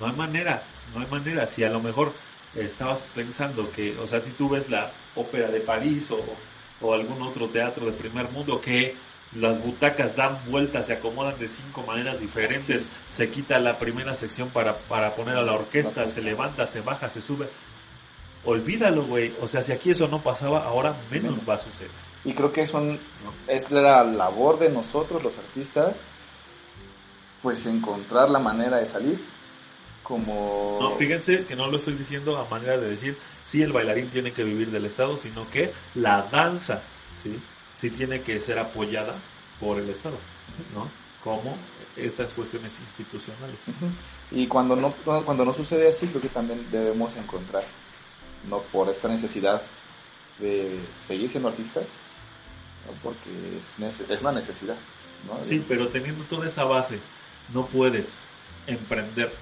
[0.00, 0.62] no hay manera,
[0.94, 1.46] no hay manera.
[1.46, 2.12] Si a lo mejor
[2.54, 6.16] estabas pensando que, o sea, si tú ves la ópera de París o,
[6.80, 8.94] o algún otro teatro de primer mundo que
[9.34, 14.48] las butacas dan vueltas, se acomodan de cinco maneras diferentes, se quita la primera sección
[14.50, 17.46] para, para poner a la orquesta, se levanta, se baja, se sube.
[18.44, 19.34] Olvídalo, güey.
[19.42, 21.48] O sea, si aquí eso no pasaba, ahora menos Menos.
[21.48, 21.90] va a suceder.
[22.24, 22.98] Y creo que es, un,
[23.48, 25.96] es la labor de nosotros, los artistas,
[27.42, 29.22] pues encontrar la manera de salir.
[30.02, 30.78] Como...
[30.80, 34.32] No, fíjense que no lo estoy diciendo a manera de decir si el bailarín tiene
[34.32, 36.82] que vivir del Estado, sino que la danza,
[37.22, 37.38] ¿sí?
[37.80, 39.14] Sí tiene que ser apoyada
[39.60, 40.16] por el Estado,
[40.74, 40.88] ¿no?
[41.22, 41.56] Como
[41.96, 43.56] estas cuestiones institucionales.
[44.30, 44.92] Y cuando no,
[45.24, 47.64] cuando no sucede así, creo que también debemos encontrar,
[48.50, 49.62] no por esta necesidad
[50.38, 50.78] de
[51.08, 51.84] seguir siendo artistas,
[52.86, 52.92] ¿no?
[53.02, 54.76] porque es, nece- es una necesidad.
[55.26, 55.44] ¿no?
[55.44, 56.98] Sí, pero teniendo toda esa base,
[57.54, 58.10] no puedes
[58.66, 59.32] emprender,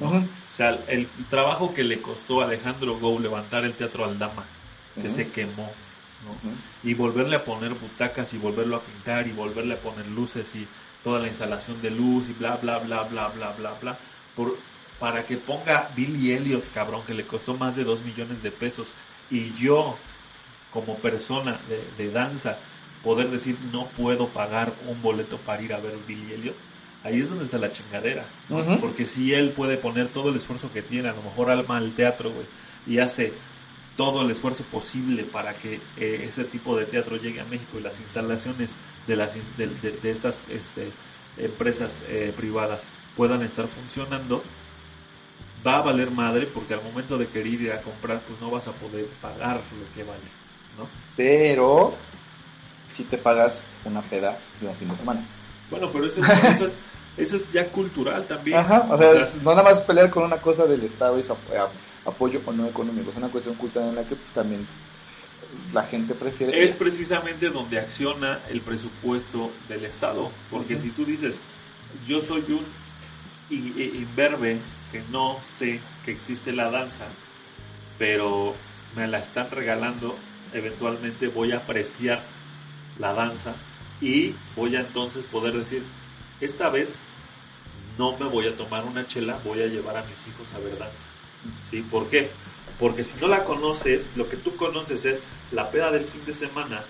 [0.00, 4.44] O sea, el trabajo que le costó a Alejandro Gou levantar el Teatro Aldama,
[5.00, 5.70] que se quemó,
[6.82, 10.66] y volverle a poner butacas y volverlo a pintar y volverle a poner luces y
[11.02, 13.98] toda la instalación de luz y bla bla bla bla bla bla bla
[14.36, 14.56] por
[15.00, 18.86] para que ponga Billy Elliot cabrón que le costó más de dos millones de pesos
[19.30, 19.96] y yo
[20.72, 22.56] como persona de, de danza
[23.02, 26.56] poder decir no puedo pagar un boleto para ir a ver Billy Elliot,
[27.04, 28.24] ahí es donde está la chingadera.
[28.48, 28.56] ¿no?
[28.80, 31.92] Porque si él puede poner todo el esfuerzo que tiene, a lo mejor alma al
[31.92, 32.46] teatro, güey,
[32.86, 33.32] y hace
[33.96, 37.82] todo el esfuerzo posible para que eh, ese tipo de teatro llegue a México y
[37.82, 38.70] las instalaciones
[39.06, 39.66] de las de-
[40.02, 40.90] de estas este,
[41.36, 42.82] empresas eh, privadas
[43.16, 44.42] puedan estar funcionando,
[45.66, 48.66] va a valer madre porque al momento de querer ir a comprar, pues no vas
[48.66, 50.22] a poder pagar lo que vale,
[50.78, 50.88] ¿no?
[51.16, 51.94] Pero
[52.96, 55.20] si te pagas una peda de un fin de semana.
[55.72, 56.76] Bueno, pero eso, es- eso es,
[57.16, 58.58] eso es ya cultural también.
[58.58, 61.34] Ajá, o sea, es- no nada más pelear con una cosa del Estado y su
[62.04, 64.64] apoyo o no económico, es una cuestión cultural en la que pues, también
[65.72, 66.62] la gente prefiere.
[66.64, 70.30] es precisamente donde acciona el presupuesto del Estado.
[70.50, 71.36] Porque si tú dices,
[72.06, 72.64] yo soy un
[73.50, 74.58] i- imberbe
[74.92, 77.04] que no sé que existe la danza,
[77.98, 78.54] pero
[78.96, 80.16] me la están regalando,
[80.52, 82.20] eventualmente voy a apreciar
[82.98, 83.54] la danza
[84.02, 85.82] y voy a entonces poder decir,
[86.40, 86.90] esta vez
[87.96, 90.76] no me voy a tomar una chela, voy a llevar a mis hijos a ver
[90.76, 91.04] danza.
[91.70, 91.82] ¿Sí?
[91.88, 92.28] ¿Por qué?
[92.80, 95.20] Porque si no la conoces, lo que tú conoces es
[95.52, 96.82] la peda del fin de semana,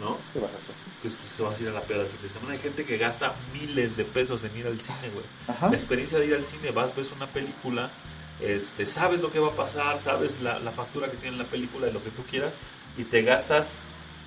[0.00, 0.18] ¿no?
[0.32, 0.74] ¿Qué vas a hacer?
[1.02, 2.52] Pues, pues te vas a ir a la peda del fin de semana.
[2.54, 5.24] Hay gente que gasta miles de pesos en ir al cine, güey.
[5.46, 5.70] Ajá.
[5.70, 7.90] La experiencia de ir al cine, vas, ves una película,
[8.40, 11.86] este, sabes lo que va a pasar, sabes la, la factura que tiene la película,
[11.86, 12.52] de lo que tú quieras,
[12.98, 13.68] y te gastas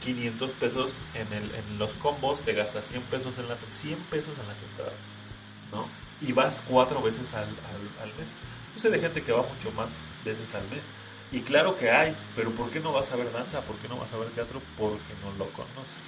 [0.04, 4.34] 500 pesos en, el, en los combos, te gastas 100 pesos en las 100 pesos
[4.40, 5.00] en las entradas,
[5.72, 5.88] ¿no?
[6.28, 8.28] Y vas cuatro veces al, al, al mes.
[8.76, 9.90] Yo sé de gente que va mucho más
[10.26, 10.82] veces al mes.
[11.32, 13.62] Y claro que hay, pero ¿por qué no vas a ver danza?
[13.62, 14.62] ¿Por qué no vas a ver teatro?
[14.78, 16.04] Porque no lo conoces.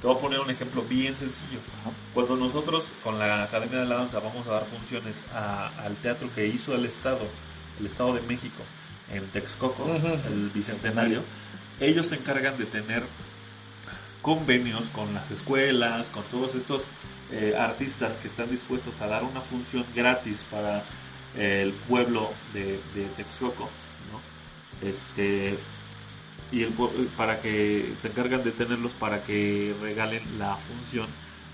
[0.00, 1.60] Te voy a poner un ejemplo bien sencillo.
[2.14, 6.28] Cuando nosotros con la Academia de la Danza vamos a dar funciones a- al teatro
[6.34, 7.20] que hizo el Estado,
[7.78, 8.62] el Estado de México,
[9.12, 9.86] en Texcoco,
[10.26, 11.22] el Bicentenario,
[11.78, 13.04] ellos se encargan de tener
[14.22, 16.84] convenios con las escuelas, con todos estos
[17.32, 20.82] eh, artistas que están dispuestos a dar una función gratis para
[21.36, 23.68] eh, el pueblo de, de Texcoco,
[24.12, 24.88] ¿no?
[24.88, 25.56] Este
[26.52, 31.06] y el pue- para que se encargan de tenerlos para que regalen la función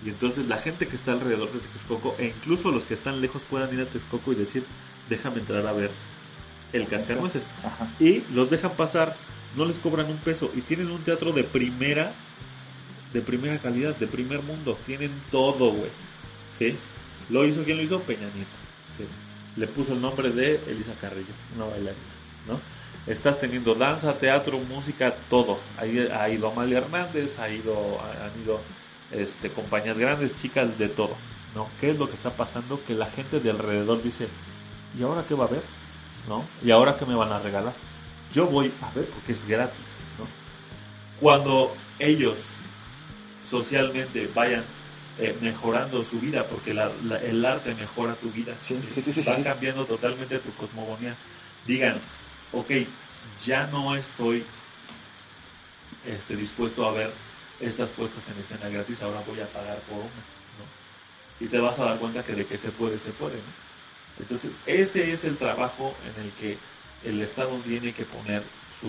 [0.04, 3.42] y entonces la gente que está alrededor de Texcoco e incluso los que están lejos
[3.48, 4.64] puedan ir a Texcoco y decir
[5.08, 5.90] déjame entrar a ver
[6.72, 7.88] el cascanueces Ajá.
[8.00, 9.16] y los dejan pasar,
[9.56, 12.12] no les cobran un peso y tienen un teatro de primera,
[13.12, 15.90] de primera calidad, de primer mundo, tienen todo, güey.
[16.58, 16.76] ¿Sí?
[17.30, 18.00] ¿Lo hizo quién lo hizo?
[18.00, 18.50] Peña Nieto.
[18.96, 19.04] ¿sí?
[19.56, 22.02] Le puso el nombre de Elisa Carrillo, una bailarina,
[22.46, 22.60] ¿no?
[23.06, 25.58] Estás teniendo danza, teatro, música, todo.
[25.78, 28.60] Ha ido, Amalia Hernández, ha ido, han ido
[29.12, 31.16] este, compañías grandes, chicas, de todo,
[31.54, 31.68] ¿no?
[31.80, 32.80] ¿Qué es lo que está pasando?
[32.86, 34.28] Que la gente de alrededor dice,
[34.98, 35.62] ¿y ahora qué va a haber?
[36.28, 36.44] ¿no?
[36.62, 37.72] ¿Y ahora qué me van a regalar?
[38.32, 39.86] Yo voy a ver porque es gratis,
[40.18, 40.26] ¿no?
[41.20, 42.36] Cuando ellos
[43.48, 44.64] socialmente vayan
[45.20, 49.36] eh, mejorando su vida, porque la- la- el arte mejora tu vida, Sí, sí, va
[49.42, 51.16] cambiando totalmente tu cosmogonía.
[51.66, 51.98] Digan,
[52.52, 52.70] ok,
[53.44, 54.44] ya no estoy
[56.06, 57.10] este, dispuesto a ver
[57.60, 60.06] estas puestas en escena gratis, ahora voy a pagar por una,
[60.58, 61.44] ¿no?
[61.44, 63.68] Y te vas a dar cuenta que de que se puede, se puede, ¿no?
[64.20, 66.58] Entonces, ese es el trabajo en el que
[67.04, 68.42] el Estado tiene que poner
[68.80, 68.86] su,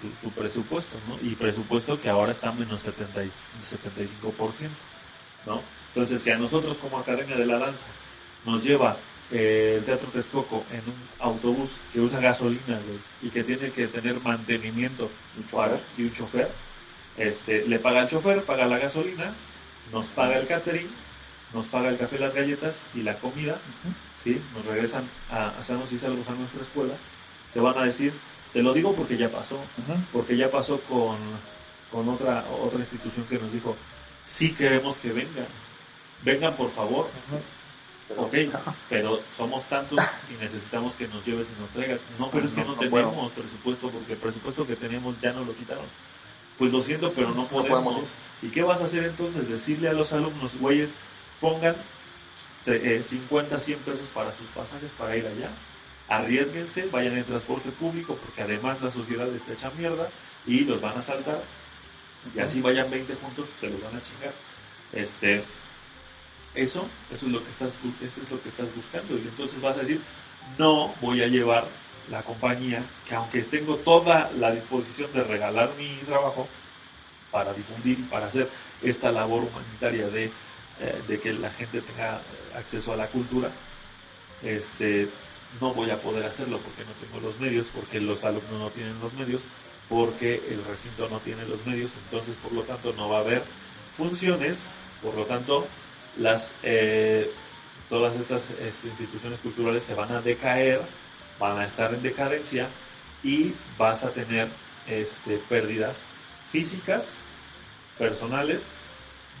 [0.00, 1.16] su, su presupuesto, ¿no?
[1.26, 4.68] Y presupuesto que ahora está menos 70 y- 75%,
[5.46, 5.62] ¿no?
[5.94, 7.82] Entonces, si a nosotros como Academia de la Danza
[8.46, 8.96] nos lleva
[9.30, 13.86] eh, el Teatro Texcoco en un autobús que usa gasolina, güey, y que tiene que
[13.88, 15.10] tener mantenimiento
[15.50, 16.50] para- y un chofer,
[17.16, 19.32] este, le paga al chofer, paga la gasolina,
[19.92, 20.88] nos paga el catering,
[21.54, 23.58] nos paga el café, las galletas y la comida,
[24.24, 24.40] ¿sí?
[24.54, 26.94] Nos regresan a, a sanos y salvos a nuestra escuela,
[27.54, 28.12] te van a decir,
[28.52, 29.58] te lo digo porque ya pasó,
[30.12, 31.16] porque ya pasó con,
[31.90, 33.76] con otra, otra institución que nos dijo,
[34.26, 35.46] sí queremos que vengan,
[36.22, 37.08] vengan por favor,
[38.16, 38.34] ok,
[38.88, 39.98] pero somos tantos
[40.30, 42.00] y necesitamos que nos lleves y nos traigas.
[42.18, 43.08] No, pero es que no, No, no puedo.
[43.08, 45.84] tenemos presupuesto porque el presupuesto que teníamos ya no lo quitaron.
[46.58, 47.96] Pues lo siento, pero no podemos.
[48.42, 49.48] ¿Y qué vas a hacer entonces?
[49.48, 50.90] Decirle a los alumnos, güeyes,
[51.40, 51.74] pongan
[52.66, 55.48] eh, 50, 100 pesos para sus pasajes para ir allá.
[56.12, 60.10] Arriesguense, vayan en transporte público porque además la sociedad está hecha mierda
[60.46, 61.40] y los van a saltar.
[62.36, 64.34] Y así vayan 20 juntos, se los van a chingar.
[64.92, 65.42] Este,
[66.54, 67.70] eso, eso es lo que estás,
[68.02, 69.14] eso es lo que estás buscando.
[69.14, 70.02] Y entonces vas a decir,
[70.58, 71.64] no voy a llevar
[72.10, 76.46] la compañía, que aunque tengo toda la disposición de regalar mi trabajo
[77.30, 78.50] para difundir y para hacer
[78.82, 83.50] esta labor humanitaria de, eh, de que la gente tenga eh, acceso a la cultura,
[84.42, 85.08] este,
[85.60, 88.98] no voy a poder hacerlo porque no tengo los medios, porque los alumnos no tienen
[89.00, 89.42] los medios,
[89.88, 93.42] porque el recinto no tiene los medios, entonces por lo tanto no va a haber
[93.96, 94.60] funciones,
[95.02, 95.66] por lo tanto
[96.18, 97.30] las eh,
[97.88, 100.80] todas estas este, instituciones culturales se van a decaer,
[101.38, 102.68] van a estar en decadencia
[103.22, 104.48] y vas a tener
[104.88, 105.96] este, pérdidas
[106.50, 107.08] físicas,
[107.98, 108.62] personales,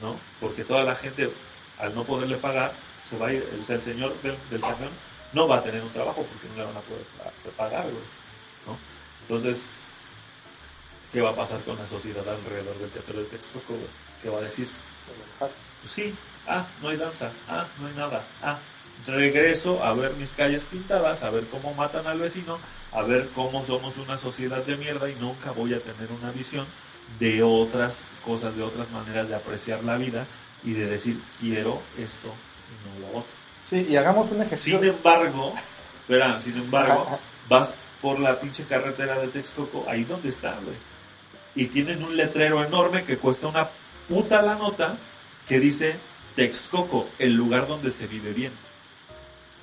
[0.00, 0.16] ¿no?
[0.40, 1.30] Porque toda la gente,
[1.78, 2.72] al no poderle pagar,
[3.08, 4.90] se va a ir, el, señor del, del camión
[5.32, 8.76] no va a tener un trabajo porque no le van a poder pa- pagar, ¿no?
[9.22, 9.62] Entonces,
[11.12, 13.86] ¿qué va a pasar con la sociedad alrededor del teatro del Texcoco, güey?
[14.22, 14.68] ¿Qué va a decir?
[15.38, 16.14] Pues sí,
[16.46, 18.58] ah, no hay danza, ah, no hay nada, ah,
[19.06, 22.58] regreso a ver mis calles pintadas, a ver cómo matan al vecino,
[22.92, 26.66] a ver cómo somos una sociedad de mierda y nunca voy a tener una visión
[27.18, 30.24] de otras cosas, de otras maneras de apreciar la vida
[30.64, 33.41] y de decir quiero esto y no lo otro.
[33.68, 34.78] Sí, y hagamos un ejercicio.
[34.78, 35.54] Sin embargo,
[36.00, 40.76] espera, sin embargo, vas por la pinche carretera de Texcoco, ahí donde está, güey.
[41.54, 43.68] Y tienen un letrero enorme que cuesta una
[44.08, 44.96] puta la nota
[45.48, 45.94] que dice
[46.34, 48.52] Texcoco, el lugar donde se vive bien.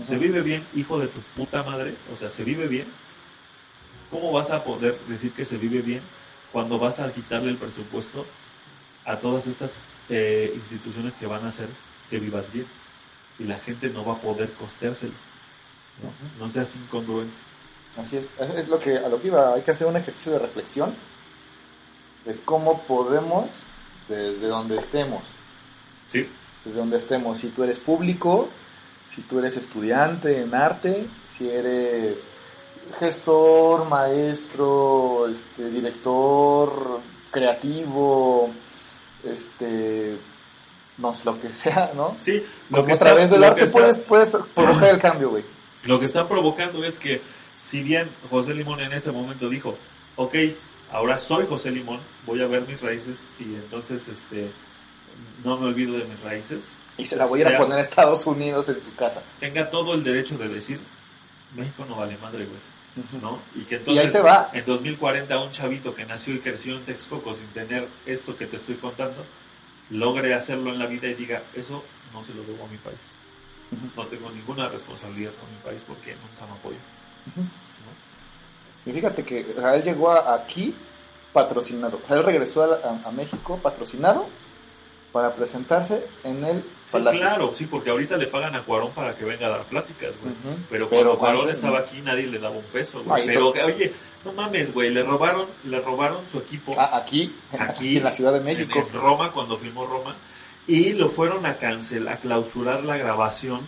[0.08, 1.94] ¿Se vive bien, hijo de tu puta madre?
[2.14, 2.86] O sea, ¿se vive bien?
[4.10, 6.02] ¿Cómo vas a poder decir que se vive bien
[6.52, 8.26] cuando vas a quitarle el presupuesto
[9.06, 9.76] a todas estas
[10.10, 11.68] eh, instituciones que van a hacer
[12.10, 12.66] que vivas bien?
[13.40, 15.14] Y la gente no va a poder costeárselo.
[16.04, 17.34] No, no seas incongruente.
[17.98, 18.26] Así es,
[18.56, 20.94] es lo que, a lo que iba, hay que hacer un ejercicio de reflexión
[22.26, 23.48] de cómo podemos,
[24.08, 25.24] desde donde estemos,
[26.12, 26.28] ¿Sí?
[26.64, 28.50] desde donde estemos, si tú eres público,
[29.14, 31.06] si tú eres estudiante en arte,
[31.38, 32.18] si eres
[33.00, 37.00] gestor, maestro, este, director,
[37.32, 38.50] creativo,
[39.24, 40.18] este,
[41.00, 42.16] no sé, lo que sea, ¿no?
[42.22, 45.44] Sí, Como a través del lo arte que está- puedes, puedes provocar el cambio, güey.
[45.84, 47.22] Lo que están provocando es que,
[47.58, 49.78] si bien José Limón en ese momento dijo,
[50.18, 50.36] ok,
[50.92, 54.50] ahora soy José Limón, voy a ver mis raíces y entonces este
[55.44, 56.64] no me olvido de mis raíces.
[56.98, 59.22] Y se la voy a ir a poner a Estados Unidos en su casa.
[59.40, 60.80] Tenga todo el derecho de decir,
[61.56, 63.22] México no vale madre, güey.
[63.22, 63.40] ¿no?
[63.56, 64.50] Y que Y entonces ahí te va.
[64.52, 68.58] en 2040 un chavito que nació y creció en Texcoco sin tener esto que te
[68.58, 69.24] estoy contando,
[69.92, 71.84] logre hacerlo en la vida y diga, eso
[72.14, 72.98] no se lo debo a mi país.
[73.96, 76.78] No tengo ninguna responsabilidad con mi país porque nunca me apoyo.
[78.86, 80.74] Y fíjate que él llegó aquí
[81.34, 82.00] patrocinado.
[82.04, 84.28] O sea, él regresó a, a- a México patrocinado
[85.12, 87.20] para presentarse en el Sí, Palacio.
[87.22, 90.34] claro, sí, porque ahorita le pagan a Cuarón para que venga a dar pláticas, güey.
[90.34, 90.62] Ujú.
[90.70, 93.22] Pero Pero cuando Cuarón cuando- estaba aquí nadie le daba un peso, güey.
[93.22, 93.94] Ay, Pero, pero- oye,
[94.26, 98.34] no mames, güey, le robaron, le robaron su equipo Ah, aquí, aquí en la Ciudad
[98.34, 98.80] de México.
[98.80, 100.16] en, en Roma, cuando filmó Roma,
[100.68, 103.62] y lo fueron a cancelar, a clausurar la grabación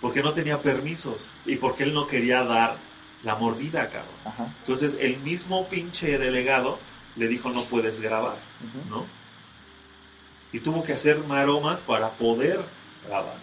[0.00, 2.76] porque no tenía permisos y porque él no quería dar
[3.22, 4.14] la mordida, cabrón.
[4.24, 4.46] Ajá.
[4.60, 6.78] Entonces el mismo pinche delegado
[7.16, 8.90] le dijo no puedes grabar, Ujú.
[8.98, 9.06] ¿no?
[10.52, 12.60] Y tuvo que hacer maromas para poder
[13.06, 13.34] grabar.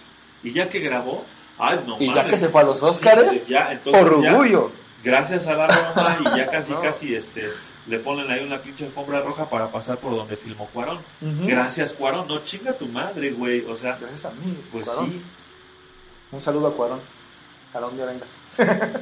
[0.43, 1.23] Y ya que grabó,
[1.59, 4.71] ay no Y ya que se fue a los Sí, Óscares, entonces Por ya- orgullo.
[5.03, 6.81] gracias a la Roma y ya casi No.
[6.81, 7.49] casi este
[7.85, 10.99] le ponen ahí una pinche alfombra roja para pasar por donde filmó Cuarón.
[11.21, 14.57] Gracias Cuarón, no chinga tu madre, güey, o sea, Gracias a mí.
[14.71, 15.11] pues Cuarón.
[15.11, 15.21] sí,
[16.31, 17.01] Un saludo a Cuarón.
[17.73, 18.25] A día venga.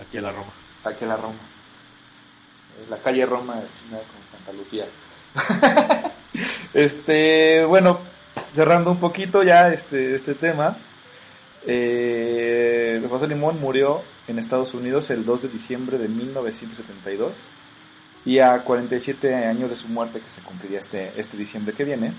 [0.00, 0.52] aquí a la Roma.
[0.84, 1.34] Aquí a la Roma.
[2.88, 4.86] La calle Roma, esquina con Santa Lucía.
[6.74, 7.98] este, bueno,
[8.52, 10.76] cerrando un poquito ya este, este tema.
[11.66, 17.32] Eh, José Limón murió en Estados Unidos el 2 de diciembre de 1972
[18.24, 22.12] y a 47 años de su muerte que se cumpliría este, este diciembre que viene,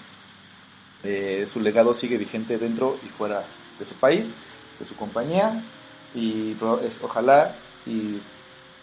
[1.04, 3.44] eh, su legado sigue vigente dentro y fuera
[3.80, 4.34] de su país,
[4.80, 5.62] de su compañía
[6.14, 6.56] y
[7.02, 7.56] ojalá
[7.86, 8.20] y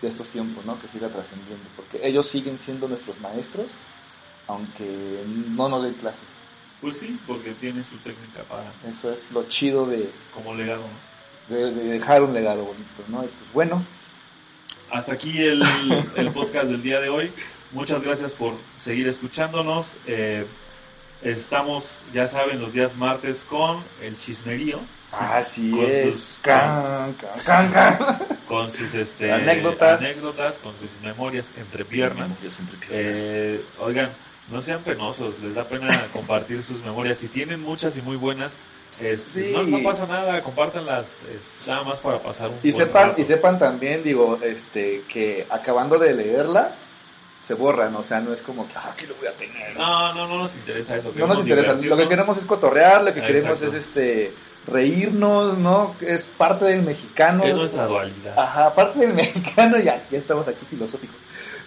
[0.03, 0.81] de estos tiempos, ¿no?
[0.81, 3.67] Que siga trascendiendo, porque ellos siguen siendo nuestros maestros,
[4.49, 6.21] aunque no nos den clases.
[6.81, 10.83] Pues sí, porque tiene su técnica para Eso es lo chido de, como legado.
[10.83, 11.57] ¿no?
[11.57, 13.25] de- de dejar un legado bonito, ¿no?
[13.25, 13.83] Y pues bueno,
[14.91, 15.63] Hasta aquí el,
[16.17, 17.31] el podcast del día de hoy.
[17.73, 19.87] Muchas gracias por seguir escuchándonos.
[20.07, 20.47] Eh,
[21.23, 21.85] estamos,
[22.15, 24.79] ya saben, los días martes con el chismerío,
[25.13, 26.15] así Con es.
[26.15, 30.01] sus- Can, can, can, con sus este, Anécdotas.
[30.01, 32.31] anécdotas, con sus memorias entre piernas.
[32.43, 34.11] Yo siempre pido Eh, oigan,
[34.51, 37.19] no sean penosos, les da pena compartir sus memorias.
[37.19, 38.53] Si tienen muchas y muy buenas,
[39.01, 39.53] este, Sí.
[39.55, 43.21] no, no pasa nada, compártanlas, es nada más para pasar un Y buen sepan, rato.
[43.21, 46.81] y sepan también, digo, este, que acabando de leerlas,
[47.47, 49.77] se borran, o sea, no es como que, ah, aquí lo voy a tener.
[49.77, 51.13] No, no, no nos interesa eso.
[51.15, 54.33] No nos interesa, lo que queremos es cotorrear, lo que queremos es este
[54.67, 55.95] reírnos, ¿no?
[56.01, 57.45] Es parte del mexicano.
[57.45, 58.39] Es nuestra dualidad.
[58.39, 61.17] Ajá, parte del mexicano, ya, ya estamos aquí filosóficos.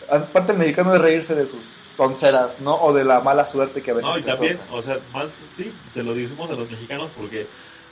[0.10, 1.62] aparte el mexicano es reírse de sus
[1.98, 2.76] tonceras, ¿no?
[2.76, 5.72] O de la mala suerte que a veces No, y también, o sea, más, sí,
[5.94, 7.46] te lo decimos a los mexicanos porque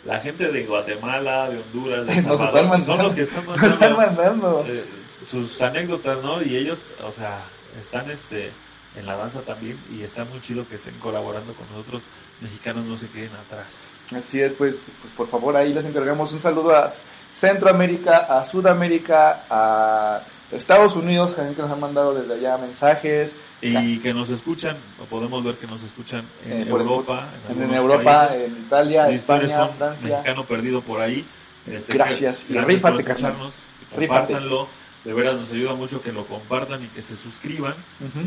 [0.05, 3.03] la gente de Guatemala, de Honduras, de Nos Salvador, están son mandando.
[3.03, 3.21] los que
[3.67, 4.65] están mandando.
[4.67, 4.85] eh,
[5.29, 6.41] sus anécdotas, ¿no?
[6.41, 7.39] Y ellos, o sea,
[7.81, 8.49] están este
[8.95, 12.01] en la danza también y está muy chido que estén colaborando con nosotros,
[12.41, 13.85] mexicanos no se queden atrás.
[14.15, 16.91] Así es, pues, pues por favor ahí les encargamos un saludo a
[17.35, 20.21] Centroamérica, a Sudamérica, a
[20.51, 23.35] Estados Unidos, también que nos han mandado desde allá mensajes.
[23.61, 27.75] Y que nos escuchan, o podemos ver que nos escuchan en Eh, Europa, En, algunos
[27.75, 28.47] Europa, países.
[28.47, 30.09] en Italia, España, son Francia.
[30.09, 31.25] mexicano perdido por ahí.
[31.67, 33.53] Este, Gracias, y gracias rífate, por escucharnos,
[33.95, 34.67] compártanlo.
[35.05, 37.73] De veras nos ayuda mucho que lo compartan y que se suscriban.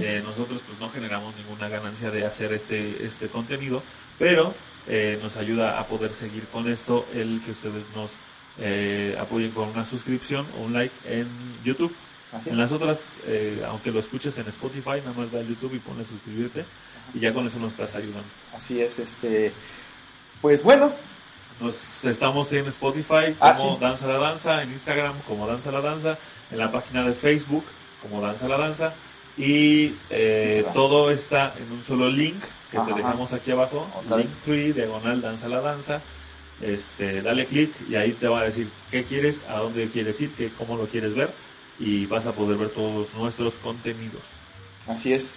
[0.01, 3.83] Eh, nosotros pues no generamos ninguna ganancia de hacer este este contenido,
[4.19, 4.55] pero
[4.89, 8.11] eh, nos ayuda a poder seguir con esto el que ustedes nos
[8.59, 11.27] eh, apoyen con una suscripción o un like en
[11.65, 11.93] YouTube.
[12.33, 12.61] Así En es.
[12.61, 16.05] las otras, eh, aunque lo escuches en Spotify, nada más ve a YouTube y ponle
[16.05, 16.65] suscribirte
[17.15, 18.25] y ya con eso nos estás ayudando.
[18.57, 19.53] Así es, este.
[20.41, 20.91] Pues bueno,
[21.61, 23.81] Nos estamos en Spotify Ah, como sí.
[23.83, 26.19] Danza la Danza, en Instagram como Danza la Danza,
[26.51, 27.65] en la página de Facebook
[28.03, 28.93] como Danza la Danza
[29.37, 30.73] y eh, va.
[30.73, 32.87] todo está en un solo link que Ajá.
[32.87, 34.19] te dejamos aquí abajo, vez.
[34.27, 36.01] Linktree, diagonal Danza la Danza.
[36.61, 40.31] Este, dale clic y ahí te va a decir qué quieres, a dónde quieres ir,
[40.33, 41.31] qué, cómo lo quieres ver
[41.85, 44.23] y vas a poder ver todos nuestros contenidos.
[44.87, 45.31] así es.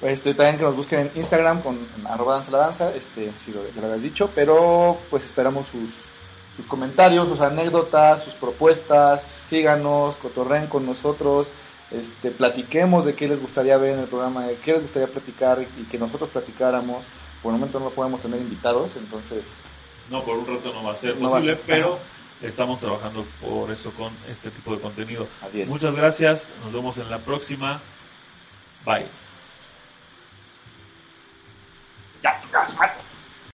[0.00, 3.52] Pues este, también que nos busquen en Instagram con arroba danza la danza, este, si
[3.52, 5.88] lo, ya lo habías dicho, pero pues esperamos sus,
[6.56, 11.46] sus comentarios, sus anécdotas, sus propuestas, síganos, cotorren con nosotros,
[11.92, 15.62] este, platiquemos de qué les gustaría ver en el programa, de qué les gustaría platicar
[15.62, 17.04] y que nosotros platicáramos.
[17.42, 19.44] Por el momento no podemos tener invitados, entonces
[20.10, 21.64] No, por un rato no va a ser No va a posible, ser.
[21.66, 21.98] pero
[22.44, 25.26] estamos trabajando por eso con este tipo de contenido.
[25.66, 27.80] Muchas gracias, nos vemos en la próxima.
[28.84, 29.06] Bye.